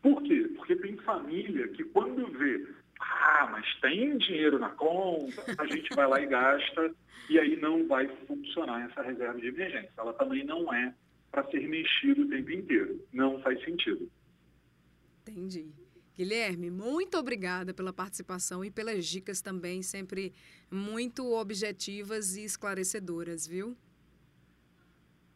Por 0.01 0.23
quê? 0.23 0.51
Porque 0.57 0.77
tem 0.77 0.97
família 0.99 1.69
que 1.69 1.85
quando 1.85 2.27
vê, 2.39 2.67
ah, 2.99 3.49
mas 3.51 3.81
tem 3.81 4.17
dinheiro 4.19 4.59
na 4.59 4.71
conta, 4.71 5.45
a 5.59 5.67
gente 5.67 5.95
vai 5.95 6.07
lá 6.07 6.21
e 6.21 6.27
gasta, 6.27 6.95
e 7.29 7.39
aí 7.39 7.57
não 7.57 7.87
vai 7.87 8.09
funcionar 8.27 8.89
essa 8.91 9.03
reserva 9.03 9.41
de 9.41 9.49
emergência. 9.49 9.93
Ela 9.97 10.13
também 10.15 10.45
não 10.45 10.73
é 10.73 10.93
para 11.31 11.45
ser 11.51 11.67
mexido 11.69 12.23
o 12.23 12.29
tempo 12.29 12.51
inteiro. 12.51 13.01
Não 13.13 13.41
faz 13.41 13.63
sentido. 13.65 14.11
Entendi. 15.27 15.82
Guilherme, 16.17 16.71
muito 16.71 17.17
obrigada 17.17 17.73
pela 17.73 17.93
participação 17.93 18.65
e 18.65 18.71
pelas 18.71 19.07
dicas 19.07 19.41
também, 19.41 19.83
sempre 19.83 20.33
muito 20.71 21.33
objetivas 21.33 22.37
e 22.37 22.45
esclarecedoras, 22.45 23.47
viu? 23.47 23.77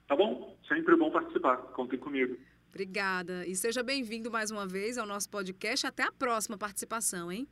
Tá 0.07 0.15
bom, 0.15 0.57
sempre 0.69 0.95
bom 0.97 1.11
participar. 1.11 1.57
Contem 1.73 1.99
comigo. 1.99 2.37
Obrigada. 2.69 3.47
E 3.47 3.57
seja 3.57 3.83
bem-vindo 3.83 4.31
mais 4.31 4.51
uma 4.51 4.67
vez 4.67 4.99
ao 4.99 5.07
nosso 5.07 5.31
podcast. 5.31 5.87
Até 5.87 6.03
a 6.03 6.12
próxima 6.12 6.59
participação, 6.59 7.33
hein? 7.33 7.49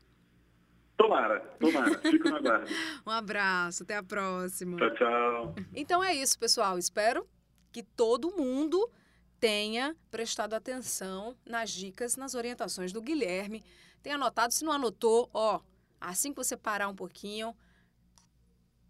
Tomara, 0.97 1.41
tomara. 1.59 1.99
Fico 2.09 2.29
na 2.29 2.41
guarda. 2.41 2.67
um 3.07 3.11
abraço, 3.11 3.83
até 3.83 3.97
a 3.97 4.03
próxima. 4.03 4.77
Tchau, 4.77 4.95
tchau. 4.95 5.55
Então 5.75 6.05
é 6.05 6.15
isso, 6.15 6.39
pessoal. 6.39 6.79
Espero 6.79 7.27
que 7.73 7.83
todo 7.83 8.31
mundo 8.37 8.89
tenha 9.45 9.95
prestado 10.11 10.55
atenção 10.55 11.37
nas 11.45 11.69
dicas, 11.69 12.17
nas 12.17 12.35
orientações 12.35 12.95
do 12.95 13.03
Guilherme. 13.03 13.63
Tenha 14.03 14.15
anotado, 14.15 14.55
se 14.55 14.65
não 14.65 14.73
anotou, 14.73 15.29
ó, 15.35 15.61
assim 16.01 16.31
que 16.31 16.39
você 16.39 16.57
parar 16.57 16.89
um 16.89 16.95
pouquinho, 16.95 17.55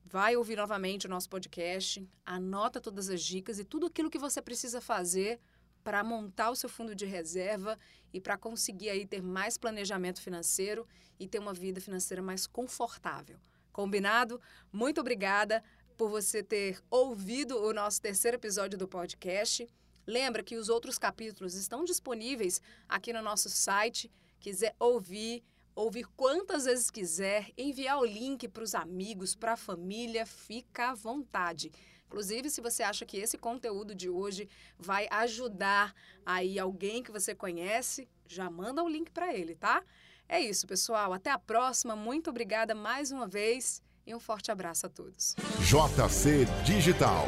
vai 0.05 0.37
ouvir 0.37 0.55
novamente 0.55 1.09
o 1.09 1.11
nosso 1.11 1.29
podcast, 1.29 2.09
anota 2.25 2.81
todas 2.81 3.11
as 3.11 3.21
dicas 3.21 3.59
e 3.59 3.65
tudo 3.65 3.87
aquilo 3.87 4.09
que 4.09 4.17
você 4.17 4.41
precisa 4.41 4.81
fazer 4.81 5.41
para 5.83 6.05
montar 6.05 6.51
o 6.51 6.55
seu 6.55 6.69
fundo 6.69 6.95
de 6.95 7.05
reserva 7.05 7.77
e 8.13 8.21
para 8.21 8.39
conseguir 8.39 8.91
aí 8.91 9.05
ter 9.05 9.21
mais 9.21 9.59
planejamento 9.59 10.23
financeiro 10.23 10.87
e 11.19 11.27
ter 11.27 11.41
uma 11.41 11.53
vida 11.53 11.81
financeira 11.81 12.23
mais 12.23 12.47
confortável. 12.47 13.41
Combinado? 13.73 14.41
Muito 14.73 15.01
obrigada 15.01 15.65
por 15.97 16.09
você 16.09 16.45
ter 16.45 16.81
ouvido 16.89 17.61
o 17.61 17.73
nosso 17.73 18.01
terceiro 18.01 18.37
episódio 18.37 18.79
do 18.79 18.87
podcast. 18.87 19.67
Lembra 20.07 20.43
que 20.43 20.57
os 20.57 20.69
outros 20.69 20.99
capítulos 20.99 21.55
estão 21.55 21.85
disponíveis 21.85 22.61
aqui 22.89 23.13
no 23.13 23.23
nosso 23.23 23.49
site. 23.49 24.11
Quiser 24.39 24.75
ouvir, 24.79 25.43
ouvir 25.75 26.07
quantas 26.17 26.65
vezes 26.65 26.91
quiser, 26.91 27.51
enviar 27.57 27.99
o 27.99 28.05
link 28.05 28.47
para 28.49 28.63
os 28.63 28.75
amigos, 28.75 29.35
para 29.35 29.53
a 29.53 29.57
família, 29.57 30.27
fica 30.27 30.91
à 30.91 30.95
vontade. 30.95 31.73
Inclusive, 32.07 32.49
se 32.51 32.61
você 32.61 32.83
acha 32.83 33.05
que 33.05 33.17
esse 33.17 33.37
conteúdo 33.37 33.95
de 33.95 34.09
hoje 34.09 34.49
vai 34.79 35.09
ajudar 35.11 35.95
aí 36.25 36.59
alguém 36.59 37.03
que 37.03 37.11
você 37.11 37.35
conhece, 37.35 38.09
já 38.27 38.49
manda 38.49 38.83
o 38.83 38.89
link 38.89 39.11
para 39.11 39.35
ele, 39.35 39.57
tá? 39.57 39.83
É 40.29 40.41
isso, 40.41 40.67
pessoal. 40.67 41.13
Até 41.13 41.31
a 41.31 41.39
próxima. 41.39 41.97
Muito 41.97 42.31
obrigada 42.31 42.75
mais 42.75 43.11
uma 43.11 43.27
vez 43.27 43.83
e 44.07 44.15
um 44.15 44.21
forte 44.21 44.51
abraço 44.51 44.87
a 44.87 44.89
todos. 44.89 45.35
JC 45.61 46.47
Digital 46.65 47.27